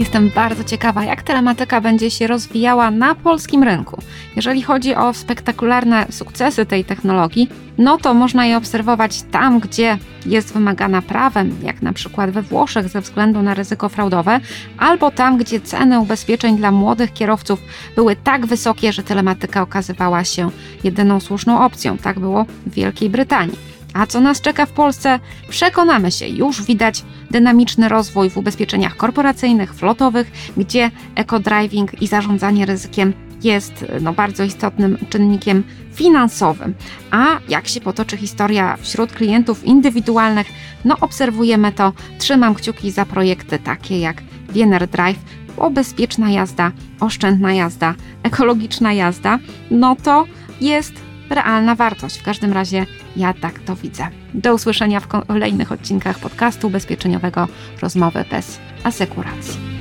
Jestem 0.00 0.30
bardzo 0.30 0.64
ciekawa, 0.64 1.04
jak 1.04 1.22
telematyka 1.22 1.80
będzie 1.80 2.10
się 2.10 2.26
rozwijała 2.26 2.90
na 2.90 3.14
polskim 3.14 3.62
rynku. 3.62 4.02
Jeżeli 4.36 4.62
chodzi 4.62 4.94
o 4.94 5.14
spektakularne 5.14 6.06
sukcesy 6.10 6.66
tej 6.66 6.84
technologii, 6.84 7.48
no 7.78 7.98
to 7.98 8.14
można 8.14 8.46
je 8.46 8.56
obserwować 8.56 9.22
tam, 9.22 9.60
gdzie 9.60 9.98
jest 10.26 10.52
wymagana 10.52 11.02
prawem, 11.02 11.56
jak 11.62 11.82
na 11.82 11.92
przykład 11.92 12.30
we 12.30 12.42
Włoszech 12.42 12.88
ze 12.88 13.00
względu 13.00 13.42
na 13.42 13.54
ryzyko 13.54 13.88
fraudowe, 13.88 14.40
albo 14.78 15.10
tam, 15.10 15.38
gdzie 15.38 15.60
ceny 15.60 16.00
ubezpieczeń 16.00 16.56
dla 16.56 16.70
młodych 16.70 17.12
kierowców 17.12 17.60
były 17.96 18.16
tak 18.16 18.46
wysokie, 18.46 18.92
że 18.92 19.02
telematyka 19.02 19.62
okazywała 19.62 20.24
się 20.24 20.50
jedyną 20.84 21.20
słuszną 21.20 21.64
opcją. 21.64 21.98
Tak 21.98 22.20
było 22.20 22.44
w 22.66 22.70
Wielkiej 22.74 23.10
Brytanii. 23.10 23.58
A 23.94 24.06
co 24.06 24.20
nas 24.20 24.40
czeka 24.40 24.66
w 24.66 24.72
Polsce? 24.72 25.20
Przekonamy 25.48 26.10
się, 26.12 26.28
już 26.28 26.62
widać 26.62 27.04
dynamiczny 27.30 27.88
rozwój 27.88 28.30
w 28.30 28.36
ubezpieczeniach 28.36 28.96
korporacyjnych, 28.96 29.74
flotowych, 29.74 30.30
gdzie 30.56 30.90
eco-driving 31.14 32.02
i 32.02 32.06
zarządzanie 32.06 32.66
ryzykiem 32.66 33.12
jest 33.42 33.84
no, 34.00 34.12
bardzo 34.12 34.44
istotnym 34.44 34.98
czynnikiem 35.10 35.62
finansowym. 35.94 36.74
A 37.10 37.26
jak 37.48 37.68
się 37.68 37.80
potoczy 37.80 38.16
historia 38.16 38.76
wśród 38.76 39.12
klientów 39.12 39.64
indywidualnych, 39.64 40.46
no 40.84 40.96
obserwujemy 41.00 41.72
to. 41.72 41.92
Trzymam 42.18 42.54
kciuki 42.54 42.90
za 42.90 43.06
projekty 43.06 43.58
takie 43.58 43.98
jak 43.98 44.22
Wiener 44.48 44.88
Drive, 44.88 45.18
bo 45.56 45.70
bezpieczna 45.70 46.30
jazda, 46.30 46.72
oszczędna 47.00 47.52
jazda, 47.52 47.94
ekologiczna 48.22 48.92
jazda, 48.92 49.38
no 49.70 49.96
to 50.02 50.24
jest 50.60 50.92
realna 51.30 51.74
wartość. 51.74 52.18
W 52.18 52.22
każdym 52.22 52.52
razie 52.52 52.86
ja 53.16 53.34
tak 53.34 53.58
to 53.58 53.76
widzę. 53.76 54.06
Do 54.34 54.54
usłyszenia 54.54 55.00
w 55.00 55.08
kolejnych 55.08 55.72
odcinkach 55.72 56.18
podcastu 56.18 56.66
ubezpieczeniowego 56.66 57.48
Rozmowy 57.82 58.24
bez 58.30 58.58
asekuracji. 58.84 59.79